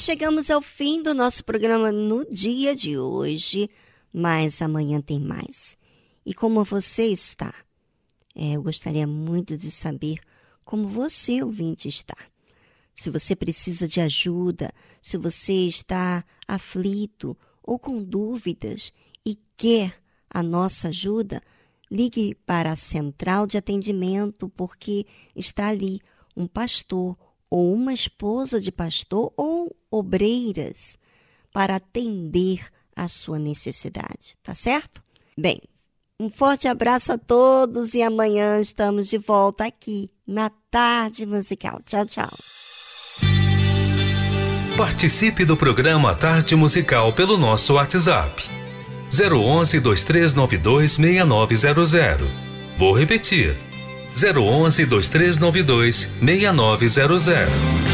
chegamos 0.04 0.52
ao 0.52 0.62
fim 0.62 1.02
do 1.02 1.14
nosso 1.14 1.46
programa 1.46 1.90
no 1.90 2.26
dia 2.30 2.76
de 2.76 2.98
hoje, 2.98 3.70
mas 4.12 4.62
amanhã 4.62 5.00
tem 5.00 5.18
mais. 5.18 5.78
E 6.26 6.34
como 6.34 6.62
você 6.66 7.06
está? 7.06 7.56
É, 8.36 8.58
eu 8.58 8.64
gostaria 8.64 9.08
muito 9.08 9.56
de 9.56 9.72
saber 9.72 10.20
como 10.66 10.90
você, 10.90 11.42
ouvinte, 11.42 11.88
está. 11.88 12.18
Se 12.94 13.10
você 13.10 13.34
precisa 13.34 13.88
de 13.88 14.02
ajuda, 14.02 14.74
se 15.02 15.16
você 15.16 15.54
está 15.68 16.26
aflito 16.46 17.38
ou 17.64 17.80
com 17.80 18.04
dúvidas 18.04 18.92
e 19.26 19.40
quer 19.56 19.96
a 20.30 20.44
nossa 20.44 20.90
ajuda, 20.90 21.42
ligue 21.90 22.36
para 22.46 22.74
a 22.74 22.76
central 22.76 23.48
de 23.48 23.58
atendimento, 23.58 24.50
porque 24.50 25.06
está 25.34 25.70
ali 25.70 26.02
um 26.36 26.46
pastor 26.46 27.18
ou 27.54 27.72
uma 27.72 27.94
esposa 27.94 28.60
de 28.60 28.72
pastor 28.72 29.32
ou 29.38 29.76
obreiras 29.92 30.98
para 31.54 31.76
atender 31.76 32.66
a 32.96 33.08
sua 33.08 33.38
necessidade, 33.38 34.36
tá 34.42 34.56
certo? 34.56 35.04
Bem, 35.38 35.62
um 36.20 36.32
forte 36.32 36.68
abraço 36.68 37.14
a 37.14 37.18
todos 37.18 37.94
e 37.94 38.02
amanhã 38.02 38.60
estamos 38.60 39.08
de 39.08 39.20
volta 39.20 39.66
aqui 39.66 40.10
na 40.26 40.50
Tarde 40.72 41.28
Musical. 41.28 41.80
Tchau, 41.86 42.08
tchau. 42.08 42.32
Participe 44.76 45.46
do 45.46 45.56
programa 45.56 46.16
Tarde 46.16 46.56
Musical 46.56 47.14
pelo 47.14 47.38
nosso 47.38 47.76
WhatsApp. 47.76 48.50
011 49.12 49.80
2392 49.80 50.94
6900. 50.94 52.28
Vou 52.80 52.94
repetir. 52.94 53.73
011 54.14 54.88
2392 54.90 56.10
6900. 56.22 57.93